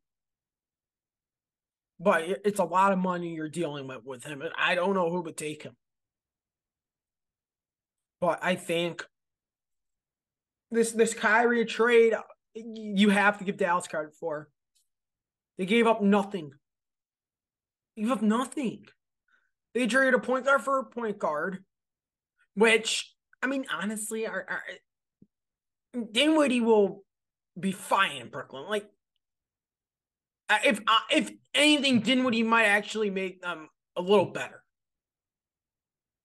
But 1.99 2.23
it's 2.45 2.59
a 2.59 2.65
lot 2.65 2.93
of 2.93 2.99
money 2.99 3.33
you're 3.33 3.49
dealing 3.49 3.87
with 3.87 4.05
with 4.05 4.23
him, 4.23 4.41
and 4.41 4.51
I 4.57 4.75
don't 4.75 4.93
know 4.93 5.09
who 5.09 5.21
would 5.21 5.37
take 5.37 5.63
him. 5.63 5.75
But 8.21 8.39
I 8.41 8.55
think 8.55 9.05
this 10.71 10.91
this 10.91 11.13
Kyrie 11.13 11.65
trade 11.65 12.13
uh, 12.13 12.21
you 12.55 13.09
have 13.09 13.37
to 13.39 13.43
give 13.43 13.57
Dallas 13.57 13.87
credit 13.87 14.13
for. 14.19 14.49
They 15.57 15.65
gave 15.65 15.87
up 15.87 16.01
nothing. 16.01 16.51
They 17.95 18.03
gave 18.03 18.11
up 18.11 18.21
nothing. 18.21 18.85
They 19.73 19.87
traded 19.87 20.13
a 20.13 20.19
point 20.19 20.45
guard 20.45 20.61
for 20.61 20.79
a 20.79 20.85
point 20.85 21.19
guard, 21.19 21.63
which 22.55 23.13
I 23.41 23.47
mean, 23.47 23.65
honestly, 23.73 24.27
our, 24.27 24.45
our 24.47 24.63
Dinwiddie 26.11 26.61
will 26.61 27.03
be 27.59 27.71
fine 27.71 28.17
in 28.17 28.29
Brooklyn. 28.29 28.65
Like, 28.69 28.85
if 30.49 30.79
uh, 30.87 30.99
if 31.11 31.31
anything, 31.53 32.01
Dinwiddie 32.01 32.43
might 32.43 32.65
actually 32.65 33.09
make 33.09 33.41
them 33.41 33.69
a 33.95 34.01
little 34.01 34.25
better. 34.25 34.63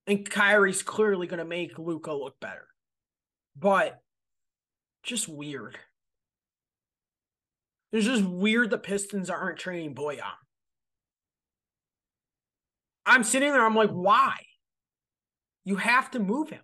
And 0.07 0.29
Kyrie's 0.29 0.83
clearly 0.83 1.27
going 1.27 1.39
to 1.39 1.45
make 1.45 1.79
Luka 1.79 2.13
look 2.13 2.39
better, 2.41 2.67
but 3.57 4.01
just 5.03 5.29
weird. 5.29 5.79
It's 7.93 8.07
just 8.07 8.25
weird 8.25 8.71
the 8.71 8.79
Pistons 8.79 9.31
aren't 9.31 9.59
training 9.59 9.95
Bojan. 9.95 10.23
I'm 13.07 13.25
sitting 13.25 13.53
there, 13.53 13.65
I'm 13.65 13.77
like, 13.77 13.91
why? 13.91 14.37
You 15.65 15.77
have 15.77 16.11
to 16.11 16.19
move 16.19 16.51
him 16.51 16.61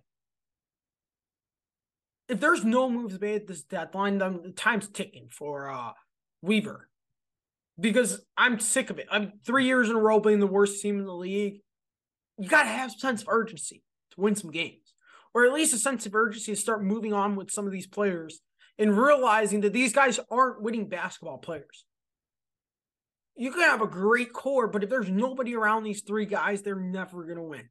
if 2.31 2.39
there's 2.39 2.63
no 2.63 2.89
moves 2.89 3.19
made 3.19 3.41
at 3.41 3.47
this 3.47 3.63
deadline, 3.63 4.17
then 4.17 4.39
the 4.41 4.51
time's 4.51 4.87
ticking 4.87 5.27
for 5.29 5.69
uh, 5.69 5.91
Weaver. 6.41 6.87
Because 7.81 8.23
I'm 8.37 8.59
sick 8.59 8.91
of 8.91 8.99
it. 8.99 9.07
I'm 9.11 9.33
three 9.45 9.65
years 9.65 9.89
in 9.89 9.95
a 9.95 9.99
row 9.99 10.19
being 10.19 10.39
the 10.39 10.47
worst 10.47 10.81
team 10.81 10.99
in 10.99 11.05
the 11.05 11.13
league. 11.13 11.61
You 12.37 12.47
got 12.47 12.63
to 12.63 12.69
have 12.69 12.91
a 12.91 12.99
sense 12.99 13.23
of 13.23 13.27
urgency 13.29 13.83
to 14.11 14.21
win 14.21 14.35
some 14.35 14.51
games, 14.51 14.93
or 15.33 15.45
at 15.45 15.53
least 15.53 15.73
a 15.73 15.77
sense 15.77 16.05
of 16.05 16.15
urgency 16.15 16.53
to 16.53 16.61
start 16.61 16.83
moving 16.83 17.11
on 17.11 17.35
with 17.35 17.51
some 17.51 17.65
of 17.65 17.71
these 17.71 17.87
players 17.87 18.41
and 18.77 18.97
realizing 18.97 19.61
that 19.61 19.73
these 19.73 19.93
guys 19.93 20.19
aren't 20.29 20.61
winning 20.61 20.87
basketball 20.87 21.39
players. 21.39 21.85
You 23.35 23.51
can 23.51 23.61
have 23.61 23.81
a 23.81 23.87
great 23.87 24.33
core, 24.33 24.67
but 24.67 24.83
if 24.83 24.89
there's 24.89 25.09
nobody 25.09 25.55
around 25.55 25.83
these 25.83 26.01
three 26.01 26.25
guys, 26.25 26.61
they're 26.61 26.75
never 26.75 27.23
going 27.23 27.37
to 27.37 27.43
win. 27.43 27.69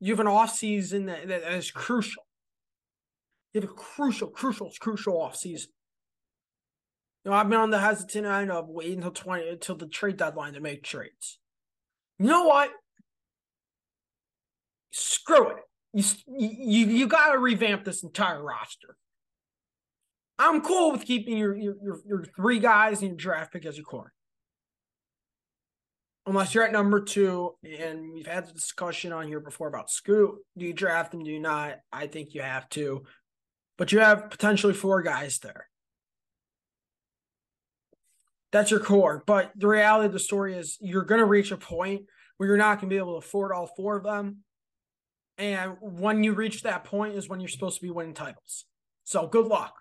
You 0.00 0.12
have 0.12 0.20
an 0.20 0.26
off 0.26 0.52
season 0.52 1.06
that, 1.06 1.28
that 1.28 1.52
is 1.52 1.70
crucial. 1.70 2.24
You 3.52 3.60
have 3.60 3.70
a 3.70 3.72
crucial, 3.72 4.28
crucial, 4.28 4.70
crucial 4.80 5.20
off 5.20 5.36
season. 5.36 5.70
Know, 7.28 7.34
I've 7.34 7.48
been 7.50 7.58
on 7.58 7.70
the 7.70 7.78
hesitant 7.78 8.26
end 8.26 8.50
of 8.50 8.68
waiting 8.68 8.96
until 8.96 9.10
twenty 9.10 9.48
until 9.48 9.76
the 9.76 9.86
trade 9.86 10.16
deadline 10.16 10.54
to 10.54 10.60
make 10.60 10.82
trades. 10.82 11.38
You 12.18 12.26
know 12.26 12.44
what? 12.44 12.70
Screw 14.92 15.50
it. 15.50 15.56
You 15.92 16.04
you 16.26 16.86
you 16.86 17.06
got 17.06 17.32
to 17.32 17.38
revamp 17.38 17.84
this 17.84 18.02
entire 18.02 18.42
roster. 18.42 18.96
I'm 20.38 20.62
cool 20.62 20.92
with 20.92 21.04
keeping 21.04 21.36
your 21.36 21.54
your 21.54 21.76
your, 21.82 22.00
your 22.06 22.24
three 22.34 22.60
guys 22.60 23.02
and 23.02 23.10
your 23.10 23.16
draft 23.16 23.52
pick 23.52 23.66
as 23.66 23.76
your 23.76 23.84
core 23.84 24.12
unless 26.26 26.54
you're 26.54 26.64
at 26.64 26.72
number 26.72 27.00
two, 27.00 27.56
and 27.62 28.12
we've 28.12 28.26
had 28.26 28.46
the 28.46 28.52
discussion 28.52 29.12
on 29.12 29.26
here 29.26 29.40
before 29.40 29.68
about 29.68 29.90
Scoot. 29.90 30.36
Do 30.56 30.64
you 30.64 30.72
draft 30.72 31.12
him? 31.12 31.24
Do 31.24 31.30
you 31.30 31.40
not? 31.40 31.76
I 31.92 32.06
think 32.06 32.34
you 32.34 32.40
have 32.40 32.68
to. 32.70 33.04
But 33.76 33.92
you 33.92 34.00
have 34.00 34.30
potentially 34.30 34.74
four 34.74 35.02
guys 35.02 35.38
there. 35.38 35.68
That's 38.52 38.70
your 38.70 38.80
core. 38.80 39.22
But 39.26 39.52
the 39.56 39.68
reality 39.68 40.06
of 40.06 40.12
the 40.12 40.18
story 40.18 40.56
is 40.56 40.78
you're 40.80 41.04
going 41.04 41.20
to 41.20 41.26
reach 41.26 41.50
a 41.50 41.56
point 41.56 42.02
where 42.36 42.48
you're 42.48 42.56
not 42.56 42.80
going 42.80 42.88
to 42.88 42.94
be 42.94 42.98
able 42.98 43.20
to 43.20 43.26
afford 43.26 43.52
all 43.52 43.66
four 43.76 43.96
of 43.96 44.04
them. 44.04 44.38
And 45.36 45.76
when 45.80 46.24
you 46.24 46.32
reach 46.32 46.62
that 46.62 46.84
point 46.84 47.14
is 47.14 47.28
when 47.28 47.40
you're 47.40 47.48
supposed 47.48 47.78
to 47.78 47.86
be 47.86 47.90
winning 47.90 48.14
titles. 48.14 48.64
So 49.04 49.26
good 49.26 49.46
luck. 49.46 49.74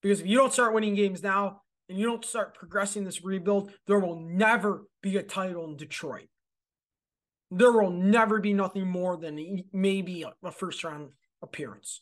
Because 0.00 0.20
if 0.20 0.26
you 0.26 0.36
don't 0.36 0.52
start 0.52 0.74
winning 0.74 0.94
games 0.94 1.22
now, 1.22 1.62
and 1.88 1.98
you 1.98 2.06
don't 2.06 2.24
start 2.24 2.54
progressing 2.54 3.04
this 3.04 3.22
rebuild, 3.22 3.70
there 3.86 3.98
will 3.98 4.18
never 4.18 4.84
be 5.02 5.16
a 5.16 5.22
title 5.22 5.64
in 5.66 5.76
Detroit. 5.76 6.28
There 7.50 7.72
will 7.72 7.90
never 7.90 8.40
be 8.40 8.54
nothing 8.54 8.88
more 8.88 9.16
than 9.18 9.64
maybe 9.72 10.24
a 10.42 10.50
first 10.50 10.82
round 10.84 11.10
appearance. 11.42 12.00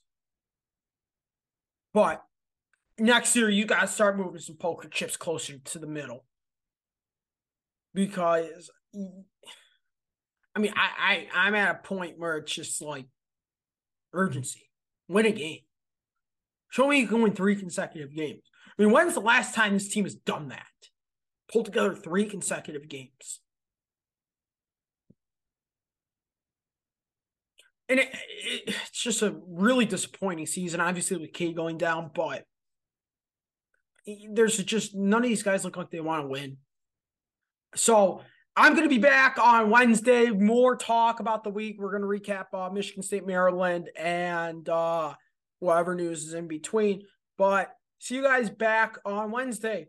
But 1.93 2.23
next 3.01 3.35
year, 3.35 3.49
you 3.49 3.65
got 3.65 3.81
to 3.81 3.89
start 3.89 4.17
moving 4.17 4.41
some 4.41 4.57
poker 4.57 4.89
chips 4.89 5.17
closer 5.17 5.59
to 5.59 5.79
the 5.79 5.87
middle. 5.87 6.25
Because, 7.93 8.71
I 10.55 10.59
mean, 10.61 10.73
I, 10.77 11.27
I, 11.35 11.47
I'm 11.47 11.55
at 11.55 11.77
a 11.77 11.87
point 11.87 12.19
where 12.19 12.37
it's 12.37 12.53
just 12.53 12.81
like 12.81 13.07
urgency. 14.13 14.71
Win 15.09 15.27
a 15.27 15.33
game. 15.33 15.61
Show 16.69 16.87
me 16.87 17.01
you 17.01 17.09
can 17.09 17.23
win 17.23 17.33
three 17.33 17.57
consecutive 17.57 18.15
games. 18.15 18.43
I 18.79 18.83
mean, 18.83 18.93
when's 18.93 19.15
the 19.15 19.21
last 19.21 19.57
time 19.57 19.73
this 19.75 19.89
team 19.89 20.05
has 20.05 20.15
done 20.15 20.49
that? 20.49 20.67
Pulled 21.53 21.67
together 21.67 21.95
three 21.95 22.27
consecutive 22.27 22.89
games. 22.89 23.41
And 27.89 27.99
it, 27.99 28.09
it, 28.13 28.63
it's 28.69 29.03
just 29.03 29.23
a 29.23 29.35
really 29.49 29.85
disappointing 29.85 30.47
season, 30.47 30.81
obviously, 30.81 31.17
with 31.17 31.33
Cade 31.33 31.57
going 31.57 31.77
down, 31.77 32.13
but 32.15 32.45
there's 34.33 34.57
just 34.59 34.95
none 34.95 35.23
of 35.23 35.29
these 35.29 35.43
guys 35.43 35.65
look 35.65 35.77
like 35.77 35.91
they 35.91 36.01
want 36.01 36.25
to 36.25 36.29
win. 36.29 36.57
So 37.75 38.23
I'm 38.57 38.73
going 38.73 38.85
to 38.85 38.95
be 38.95 38.99
back 38.99 39.39
on 39.39 39.71
Wednesday. 39.71 40.31
More 40.31 40.77
talk 40.77 41.21
about 41.21 41.45
the 41.45 41.51
week. 41.51 41.77
We're 41.79 41.97
going 41.97 42.03
to 42.03 42.31
recap 42.31 42.47
uh, 42.53 42.71
Michigan 42.71 43.03
State, 43.03 43.27
Maryland, 43.27 43.91
and 43.97 44.69
uh, 44.69 45.15
whatever 45.61 45.95
news 45.95 46.27
is 46.27 46.35
in 46.35 46.49
between. 46.49 47.03
But 47.39 47.75
See 48.01 48.15
you 48.15 48.23
guys 48.23 48.49
back 48.49 48.97
on 49.05 49.31
Wednesday. 49.31 49.89